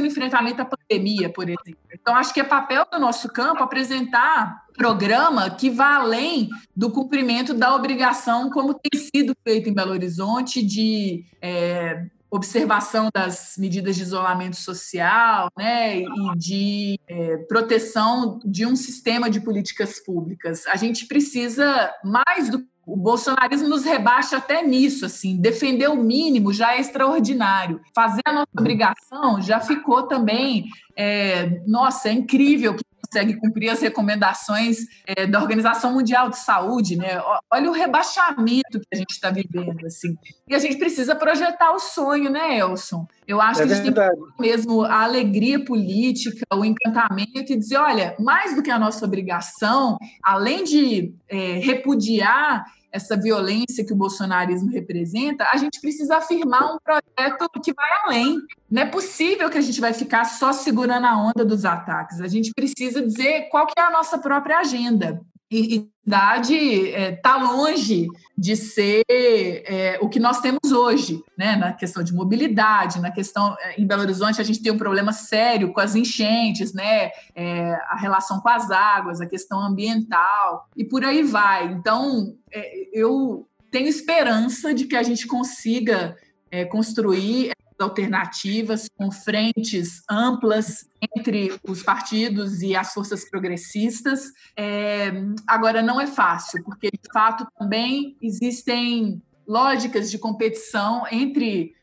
no 0.00 0.06
enfrentamento 0.06 0.62
à 0.62 0.64
pandemia, 0.64 1.30
por 1.30 1.44
exemplo. 1.44 1.78
Então, 1.92 2.14
acho 2.14 2.32
que 2.32 2.40
é 2.40 2.44
papel 2.44 2.86
do 2.90 2.98
nosso 2.98 3.28
campo 3.28 3.62
apresentar 3.62 4.64
programa 4.72 5.50
que 5.50 5.70
vá 5.70 5.96
além 5.96 6.48
do 6.74 6.90
cumprimento 6.90 7.54
da 7.54 7.74
obrigação, 7.74 8.50
como 8.50 8.74
tem 8.74 9.00
sido 9.00 9.34
feito 9.42 9.68
em 9.68 9.74
Belo 9.74 9.92
Horizonte, 9.92 10.64
de 10.64 11.24
é, 11.40 12.06
observação 12.30 13.08
das 13.14 13.54
medidas 13.58 13.96
de 13.96 14.02
isolamento 14.02 14.56
social 14.56 15.48
né, 15.56 16.00
e 16.00 16.36
de 16.36 17.00
é, 17.08 17.36
proteção 17.48 18.38
de 18.44 18.66
um 18.66 18.76
sistema 18.76 19.30
de 19.30 19.40
políticas 19.40 20.02
públicas. 20.04 20.66
A 20.66 20.76
gente 20.76 21.06
precisa 21.06 21.92
mais 22.04 22.48
do 22.48 22.64
o 22.86 22.96
bolsonarismo 22.96 23.68
nos 23.68 23.84
rebaixa 23.84 24.36
até 24.36 24.62
nisso, 24.62 25.04
assim, 25.04 25.36
defender 25.36 25.88
o 25.88 25.96
mínimo 25.96 26.52
já 26.52 26.76
é 26.76 26.80
extraordinário. 26.80 27.80
Fazer 27.92 28.22
a 28.24 28.32
nossa 28.32 28.48
obrigação 28.56 29.42
já 29.42 29.58
ficou 29.58 30.04
também, 30.04 30.66
é, 30.96 31.60
nossa, 31.66 32.08
é 32.08 32.12
incrível 32.12 32.76
que 32.76 32.84
consegue 33.06 33.34
cumprir 33.34 33.70
as 33.70 33.80
recomendações 33.80 34.78
é, 35.06 35.26
da 35.26 35.40
Organização 35.40 35.92
Mundial 35.92 36.28
de 36.28 36.38
Saúde, 36.38 36.96
né? 36.96 37.20
Olha 37.50 37.70
o 37.70 37.72
rebaixamento 37.72 38.80
que 38.80 38.88
a 38.92 38.96
gente 38.96 39.12
está 39.12 39.30
vivendo, 39.30 39.86
assim. 39.86 40.16
E 40.48 40.54
a 40.54 40.58
gente 40.58 40.76
precisa 40.76 41.14
projetar 41.14 41.72
o 41.72 41.78
sonho, 41.78 42.30
né, 42.30 42.58
Elson? 42.58 43.06
Eu 43.26 43.40
acho 43.40 43.62
é 43.62 43.66
que 43.66 43.72
a 43.72 43.76
gente 43.76 43.84
verdade. 43.84 44.14
tem 44.14 44.24
que 44.24 44.42
mesmo 44.42 44.82
a 44.82 45.02
alegria 45.02 45.64
política, 45.64 46.44
o 46.54 46.64
encantamento 46.64 47.52
e 47.52 47.56
dizer, 47.56 47.76
olha, 47.76 48.14
mais 48.18 48.54
do 48.54 48.62
que 48.62 48.70
a 48.70 48.78
nossa 48.78 49.04
obrigação, 49.04 49.96
além 50.22 50.64
de 50.64 51.14
é, 51.28 51.58
repudiar 51.58 52.64
essa 52.96 53.16
violência 53.16 53.84
que 53.84 53.92
o 53.92 53.96
bolsonarismo 53.96 54.70
representa, 54.70 55.48
a 55.52 55.56
gente 55.56 55.80
precisa 55.80 56.16
afirmar 56.16 56.74
um 56.74 56.78
projeto 56.82 57.48
que 57.62 57.72
vai 57.72 57.88
além. 58.04 58.38
Não 58.70 58.82
é 58.82 58.86
possível 58.86 59.48
que 59.50 59.58
a 59.58 59.60
gente 59.60 59.80
vai 59.80 59.92
ficar 59.92 60.24
só 60.24 60.52
segurando 60.52 61.06
a 61.06 61.16
onda 61.16 61.44
dos 61.44 61.64
ataques. 61.64 62.20
A 62.20 62.26
gente 62.26 62.52
precisa 62.54 63.00
dizer 63.02 63.48
qual 63.50 63.66
que 63.66 63.74
é 63.78 63.82
a 63.82 63.90
nossa 63.90 64.18
própria 64.18 64.58
agenda 64.58 65.20
idade 65.50 66.54
está 66.54 66.98
é, 66.98 67.12
tá 67.12 67.36
longe 67.36 68.08
de 68.36 68.56
ser 68.56 69.02
é, 69.08 69.98
o 70.00 70.08
que 70.08 70.18
nós 70.18 70.40
temos 70.40 70.72
hoje, 70.72 71.22
né? 71.36 71.56
na 71.56 71.72
questão 71.72 72.02
de 72.02 72.12
mobilidade, 72.12 73.00
na 73.00 73.10
questão 73.10 73.56
é, 73.60 73.80
em 73.80 73.86
Belo 73.86 74.02
Horizonte 74.02 74.40
a 74.40 74.44
gente 74.44 74.62
tem 74.62 74.72
um 74.72 74.78
problema 74.78 75.12
sério 75.12 75.72
com 75.72 75.80
as 75.80 75.94
enchentes, 75.94 76.72
né? 76.72 77.10
É, 77.34 77.72
a 77.88 77.96
relação 77.96 78.40
com 78.40 78.48
as 78.48 78.70
águas, 78.70 79.20
a 79.20 79.26
questão 79.26 79.60
ambiental 79.60 80.68
e 80.76 80.84
por 80.84 81.04
aí 81.04 81.22
vai. 81.22 81.66
Então 81.72 82.34
é, 82.52 82.88
eu 82.92 83.46
tenho 83.70 83.88
esperança 83.88 84.74
de 84.74 84.84
que 84.84 84.96
a 84.96 85.02
gente 85.02 85.26
consiga 85.26 86.16
é, 86.50 86.64
construir 86.64 87.52
alternativas, 87.78 88.88
com 88.96 89.10
frentes 89.10 90.02
amplas 90.10 90.88
entre 91.16 91.58
os 91.62 91.82
partidos 91.82 92.62
e 92.62 92.74
as 92.74 92.92
forças 92.92 93.28
progressistas. 93.28 94.32
É, 94.56 95.12
agora, 95.46 95.82
não 95.82 96.00
é 96.00 96.06
fácil, 96.06 96.62
porque, 96.64 96.90
de 96.90 97.12
fato, 97.12 97.46
também 97.58 98.16
existem 98.20 99.22
lógicas 99.46 100.10
de 100.10 100.18
competição 100.18 101.04
entre 101.10 101.74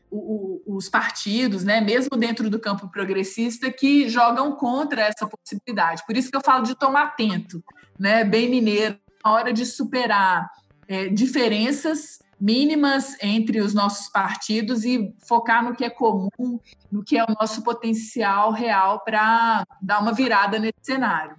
os 0.66 0.88
partidos, 0.88 1.64
né, 1.64 1.80
mesmo 1.80 2.16
dentro 2.16 2.48
do 2.48 2.60
campo 2.60 2.88
progressista, 2.88 3.70
que 3.70 4.08
jogam 4.08 4.52
contra 4.52 5.02
essa 5.02 5.26
possibilidade. 5.26 6.04
Por 6.06 6.16
isso 6.16 6.30
que 6.30 6.36
eu 6.36 6.40
falo 6.40 6.64
de 6.64 6.76
tomar 6.76 7.04
atento, 7.04 7.62
né, 7.98 8.22
bem 8.22 8.48
mineiro, 8.48 8.96
na 9.24 9.32
hora 9.32 9.52
de 9.52 9.66
superar 9.66 10.48
é, 10.86 11.08
diferenças 11.08 12.18
mínimas 12.40 13.16
entre 13.22 13.60
os 13.60 13.74
nossos 13.74 14.08
partidos 14.08 14.84
e 14.84 15.14
focar 15.26 15.64
no 15.64 15.74
que 15.74 15.84
é 15.84 15.90
comum, 15.90 16.60
no 16.90 17.04
que 17.04 17.16
é 17.16 17.24
o 17.24 17.34
nosso 17.40 17.62
potencial 17.62 18.52
real 18.52 19.02
para 19.04 19.64
dar 19.80 20.00
uma 20.00 20.12
virada 20.12 20.58
nesse 20.58 20.78
cenário. 20.82 21.36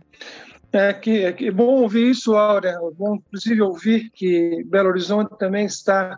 É 0.72 0.94
que, 0.94 1.24
é 1.24 1.32
que 1.32 1.50
bom 1.52 1.82
ouvir 1.82 2.12
isso, 2.12 2.36
Áurea. 2.36 2.72
É 2.72 2.92
bom, 2.96 3.16
inclusive, 3.16 3.62
ouvir 3.62 4.10
que 4.12 4.64
Belo 4.66 4.90
Horizonte 4.90 5.38
também 5.38 5.66
está 5.66 6.18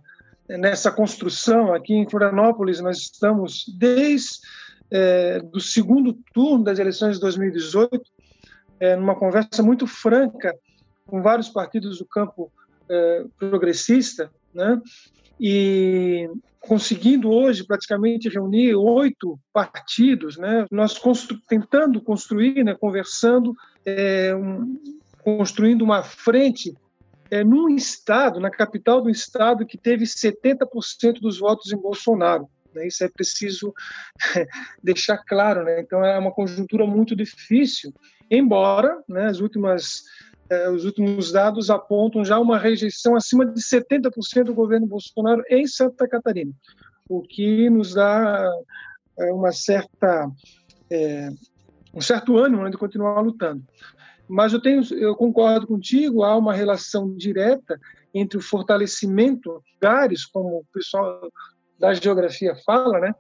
nessa 0.49 0.91
construção. 0.91 1.73
Aqui 1.73 1.93
em 1.93 2.09
Florianópolis, 2.09 2.79
nós 2.79 2.97
estamos 2.97 3.65
desde 3.77 4.39
é, 4.89 5.39
do 5.39 5.59
segundo 5.59 6.13
turno 6.33 6.63
das 6.63 6.79
eleições 6.79 7.15
de 7.15 7.21
2018, 7.21 8.01
é, 8.79 8.95
numa 8.95 9.15
conversa 9.15 9.61
muito 9.61 9.85
franca 9.85 10.55
com 11.05 11.21
vários 11.21 11.49
partidos 11.49 11.99
do 11.99 12.05
campo 12.05 12.51
é, 12.89 13.25
progressista, 13.37 14.31
né? 14.57 14.81
E 15.39 16.29
conseguindo 16.59 17.29
hoje 17.29 17.65
praticamente 17.65 18.27
reunir 18.27 18.75
oito 18.75 19.39
partidos, 19.53 20.37
né? 20.37 20.65
Nós 20.69 20.97
constru 20.97 21.37
tentando 21.47 22.01
construir, 22.01 22.63
né? 22.63 22.75
Conversando, 22.75 23.53
é, 23.85 24.35
um, 24.35 24.77
construindo 25.23 25.83
uma 25.83 26.03
frente 26.03 26.75
é, 27.29 27.43
num 27.43 27.69
estado, 27.69 28.39
na 28.39 28.49
capital 28.49 29.01
do 29.01 29.09
estado, 29.09 29.65
que 29.65 29.77
teve 29.77 30.05
70% 30.05 31.19
dos 31.21 31.39
votos 31.39 31.71
em 31.71 31.77
Bolsonaro. 31.77 32.49
Né? 32.73 32.87
Isso 32.87 33.03
é 33.03 33.09
preciso 33.09 33.73
deixar 34.83 35.17
claro. 35.17 35.63
Né? 35.63 35.81
Então, 35.81 36.03
é 36.03 36.17
uma 36.17 36.31
conjuntura 36.31 36.85
muito 36.85 37.15
difícil, 37.15 37.93
embora 38.29 39.01
né, 39.07 39.25
as 39.25 39.39
últimas 39.39 40.03
os 40.73 40.85
últimos 40.85 41.31
dados 41.31 41.69
apontam 41.69 42.23
já 42.23 42.39
uma 42.39 42.57
rejeição 42.57 43.15
acima 43.15 43.45
de 43.45 43.59
70% 43.61 44.45
do 44.45 44.53
governo 44.53 44.87
Bolsonaro 44.87 45.43
em 45.49 45.67
Santa 45.67 46.07
Catarina, 46.07 46.53
o 47.09 47.21
que 47.21 47.69
nos 47.69 47.93
dá 47.93 48.49
é, 49.19 49.31
uma 49.33 49.51
certa 49.51 50.29
é, 50.89 51.29
um 51.93 52.01
certo 52.01 52.37
ânimo 52.37 52.63
né, 52.63 52.69
de 52.69 52.77
continuar 52.77 53.19
lutando. 53.21 53.63
Mas 54.27 54.53
eu 54.53 54.61
tenho, 54.61 54.83
eu 54.93 55.15
concordo 55.15 55.65
contigo, 55.65 56.23
há 56.23 56.37
uma 56.37 56.53
relação 56.53 57.15
direta 57.15 57.79
entre 58.13 58.37
o 58.37 58.41
fortalecimento 58.41 59.63
de 59.65 59.73
lugares, 59.73 60.25
como 60.25 60.59
o 60.59 60.65
pessoal 60.73 61.29
da 61.79 61.93
geografia 61.93 62.55
fala, 62.65 62.99
né? 62.99 63.15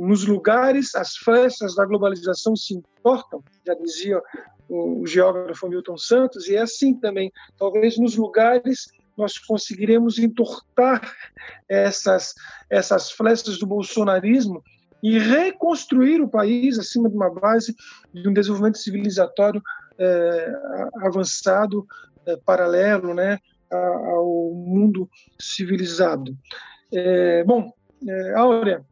Nos 0.00 0.24
lugares, 0.24 0.94
as 0.94 1.16
flechas 1.16 1.74
da 1.74 1.84
globalização 1.84 2.56
se 2.56 2.74
importam, 2.74 3.42
já 3.66 3.74
dizia 3.74 4.22
o 4.68 5.06
geógrafo 5.06 5.68
Milton 5.68 5.96
Santos, 5.96 6.48
e 6.48 6.56
é 6.56 6.60
assim 6.60 6.94
também. 6.94 7.32
Talvez 7.56 7.98
nos 7.98 8.16
lugares 8.16 8.88
nós 9.16 9.36
conseguiremos 9.36 10.18
entortar 10.18 11.12
essas, 11.68 12.34
essas 12.70 13.10
flechas 13.10 13.58
do 13.58 13.66
bolsonarismo 13.66 14.62
e 15.02 15.18
reconstruir 15.18 16.20
o 16.20 16.28
país 16.28 16.78
acima 16.78 17.08
de 17.08 17.16
uma 17.16 17.32
base 17.32 17.74
de 18.12 18.28
um 18.28 18.32
desenvolvimento 18.32 18.78
civilizatório 18.78 19.60
é, 19.98 20.52
avançado, 21.02 21.86
é, 22.26 22.36
paralelo 22.36 23.14
né, 23.14 23.38
ao 23.70 24.52
mundo 24.54 25.08
civilizado. 25.40 26.36
É, 26.92 27.42
bom, 27.44 27.72
Áurea, 28.36 28.84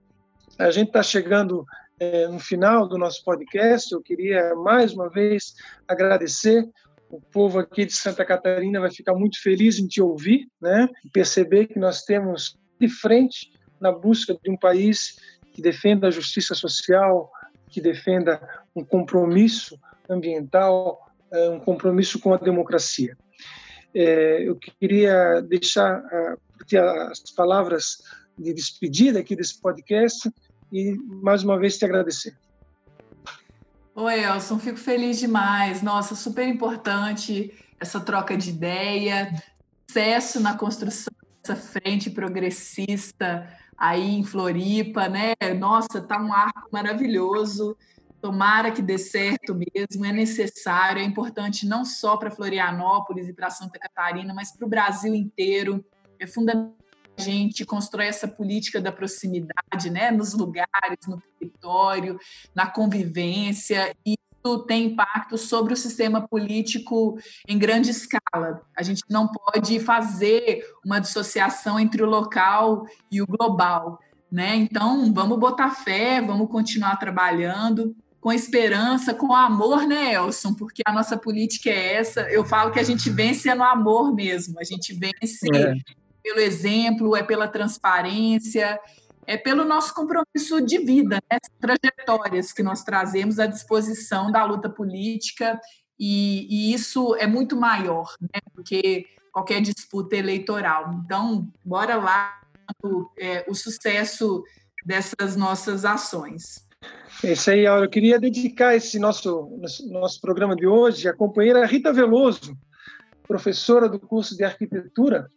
a 0.59 0.71
gente 0.71 0.89
está 0.89 1.03
chegando 1.03 1.65
é, 1.99 2.29
no 2.29 2.39
final 2.39 2.87
do 2.87 2.99
nosso 2.99 3.25
podcast, 3.25 3.93
eu 3.93 4.03
queria 4.03 4.55
mais 4.55 4.93
uma 4.93 5.09
vez 5.09 5.55
agradecer. 5.89 6.69
O 7.09 7.21
povo 7.21 7.59
aqui 7.59 7.87
de 7.87 7.95
Santa 7.95 8.25
Catarina 8.25 8.81
vai 8.81 8.91
ficar 8.91 9.15
muito 9.15 9.41
feliz 9.41 9.79
em 9.79 9.87
te 9.87 10.03
ouvir, 10.03 10.49
né? 10.61 10.89
E 11.05 11.09
perceber 11.09 11.67
que 11.67 11.79
nós 11.79 12.03
temos 12.03 12.59
de 12.79 12.89
frente 12.89 13.53
na 13.81 13.93
busca 13.93 14.35
de 14.35 14.51
um 14.51 14.57
país 14.57 15.17
que 15.53 15.63
defenda 15.63 16.09
a 16.09 16.11
justiça 16.11 16.55
social, 16.55 17.31
que 17.69 17.81
defenda 17.81 18.41
um 18.75 18.85
compromisso 18.85 19.79
ambiental, 20.09 20.99
é, 21.33 21.49
um 21.49 21.61
compromisso 21.61 22.19
com 22.19 22.35
a 22.35 22.37
democracia. 22.37 23.17
É, 23.95 24.47
eu 24.47 24.57
queria 24.57 25.41
deixar 25.41 26.03
as 27.11 27.31
palavras 27.31 28.03
de 28.39 28.53
despedida 28.53 29.21
aqui 29.21 29.35
desse 29.35 29.59
podcast 29.59 30.31
e 30.73 30.97
mais 31.23 31.43
uma 31.43 31.59
vez 31.59 31.79
te 31.79 31.85
agradecer. 31.85 32.37
Oi, 33.95 34.25
Elson, 34.25 34.59
fico 34.59 34.79
feliz 34.79 35.19
demais. 35.19 35.83
Nossa, 35.83 36.15
super 36.15 36.47
importante 36.47 37.53
essa 37.81 38.01
troca 38.01 38.37
de 38.37 38.51
ideia, 38.51 39.33
sucesso 39.89 40.41
na 40.41 40.57
construção 40.57 41.13
dessa 41.43 41.57
frente 41.57 42.11
progressista 42.11 43.49
aí 43.77 44.17
em 44.17 44.25
Floripa, 44.25 45.09
né? 45.09 45.35
Nossa, 45.59 46.01
tá 46.01 46.21
um 46.21 46.33
arco 46.33 46.69
maravilhoso. 46.73 47.77
Tomara 48.21 48.71
que 48.71 48.83
dê 48.83 48.99
certo 48.99 49.55
mesmo, 49.55 50.05
é 50.05 50.13
necessário, 50.13 51.01
é 51.01 51.05
importante 51.05 51.67
não 51.67 51.85
só 51.85 52.17
para 52.17 52.31
Florianópolis 52.31 53.29
e 53.29 53.33
para 53.33 53.51
Santa 53.51 53.79
Catarina, 53.79 54.35
mas 54.35 54.51
para 54.51 54.67
o 54.67 54.71
Brasil 54.71 55.15
inteiro. 55.15 55.85
É 56.19 56.27
fundamental 56.27 56.86
a 57.17 57.23
gente 57.23 57.65
constrói 57.65 58.07
essa 58.07 58.29
política 58.29 58.81
da 58.81 58.93
proximidade, 58.93 59.91
né, 59.91 60.11
nos 60.11 60.35
lugares, 60.35 60.99
no 61.09 61.23
território, 61.39 62.19
na 62.55 62.67
convivência, 62.67 63.95
e 64.05 64.17
isso 64.47 64.59
tem 64.61 64.87
impacto 64.87 65.37
sobre 65.37 65.73
o 65.73 65.77
sistema 65.77 66.27
político 66.27 67.19
em 67.49 67.59
grande 67.59 67.91
escala. 67.91 68.63
A 68.77 68.83
gente 68.83 69.03
não 69.09 69.29
pode 69.29 69.81
fazer 69.81 70.65
uma 70.85 71.01
dissociação 71.01 71.81
entre 71.81 72.03
o 72.03 72.07
local 72.07 72.87
e 73.11 73.21
o 73.21 73.27
global, 73.27 73.99
né? 74.31 74.55
Então, 74.55 75.13
vamos 75.13 75.39
botar 75.39 75.71
fé, 75.71 76.21
vamos 76.21 76.49
continuar 76.49 76.97
trabalhando 76.97 77.97
com 78.21 78.33
esperança, 78.33 79.15
com 79.15 79.33
amor, 79.33 79.87
né, 79.87 80.15
Elson? 80.15 80.55
Porque 80.55 80.83
a 80.85 80.93
nossa 80.93 81.17
política 81.17 81.71
é 81.71 81.95
essa. 81.95 82.23
Eu 82.23 82.45
falo 82.45 82.73
que 82.73 82.81
a 82.81 82.85
gente 82.85 83.09
vence 83.09 83.53
no 83.55 83.63
amor 83.63 84.15
mesmo. 84.15 84.59
A 84.59 84.65
gente 84.65 84.93
vence 84.95 85.47
é 85.55 85.75
pelo 86.27 86.41
exemplo, 86.41 87.17
é 87.17 87.23
pela 87.23 87.47
transparência, 87.47 88.81
é 89.29 89.37
pelo 89.37 89.65
nosso 89.65 89.95
compromisso 89.95 90.61
de 90.61 90.79
vida, 90.79 91.21
né? 91.31 91.39
trajetórias 91.61 92.53
que 92.53 92.65
nós 92.65 92.83
trazemos 92.83 93.39
à 93.39 93.47
disposição 93.47 94.33
da 94.33 94.45
luta 94.45 94.69
política, 94.69 95.61
e, 95.97 96.47
e 96.51 96.75
isso 96.75 97.15
é 97.15 97.29
muito 97.29 97.57
maior 97.57 98.13
né, 98.21 98.41
do 98.53 98.65
que 98.65 99.07
qualquer 99.33 99.61
disputa 99.61 100.17
eleitoral. 100.17 101.01
Então, 101.05 101.49
bora 101.65 101.95
lá 101.95 102.41
é, 103.17 103.45
o 103.49 103.55
sucesso 103.55 104.43
dessas 104.85 105.37
nossas 105.37 105.85
ações. 105.85 106.67
É 107.23 107.33
isso 107.33 107.51
aí, 107.51 107.67
Aura. 107.67 107.87
Eu 107.87 107.91
queria 107.91 108.19
dedicar 108.19 108.75
esse 108.75 108.99
nosso, 108.99 109.49
nosso 109.89 110.21
programa 110.21 110.57
de 110.57 110.67
hoje 110.67 111.09
à 111.09 111.15
companheira 111.15 111.65
Rita 111.65 111.93
Veloso, 111.93 112.59
professora 113.29 113.89
do 113.89 114.01
curso 114.01 114.37
de 114.37 114.43
arquitetura 114.43 115.31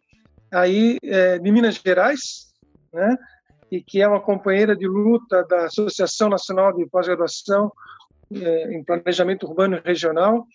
aí 0.51 0.97
é, 1.03 1.39
de 1.39 1.51
Minas 1.51 1.75
Gerais, 1.75 2.53
né? 2.93 3.17
E 3.71 3.81
que 3.81 4.01
é 4.01 4.07
uma 4.07 4.19
companheira 4.19 4.75
de 4.75 4.87
luta 4.87 5.43
da 5.43 5.65
Associação 5.65 6.29
Nacional 6.29 6.73
de 6.73 6.87
Pós-Graduação 6.87 7.71
é, 8.33 8.73
em 8.73 8.83
Planejamento 8.83 9.45
Urbano 9.47 9.79
Regional 9.83 10.45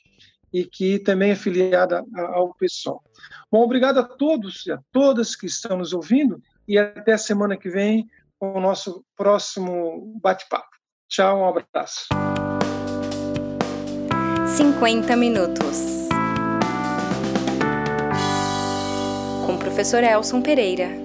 e 0.52 0.64
que 0.64 0.98
também 1.00 1.32
é 1.32 1.36
filiada 1.36 2.04
ao 2.16 2.54
PSOL. 2.54 3.02
Bom, 3.50 3.62
obrigado 3.62 3.98
a 3.98 4.04
todos 4.04 4.66
e 4.66 4.72
a 4.72 4.78
todas 4.92 5.34
que 5.34 5.46
estão 5.46 5.78
nos 5.78 5.92
ouvindo 5.92 6.40
e 6.66 6.78
até 6.78 7.16
semana 7.16 7.56
que 7.56 7.68
vem 7.68 8.08
com 8.38 8.52
o 8.54 8.60
nosso 8.60 9.04
próximo 9.16 10.18
bate-papo. 10.22 10.68
Tchau, 11.08 11.40
um 11.40 11.46
abraço. 11.46 12.08
50 14.46 15.16
minutos. 15.16 16.03
Professor 19.74 20.04
Elson 20.04 20.40
Pereira. 20.40 21.03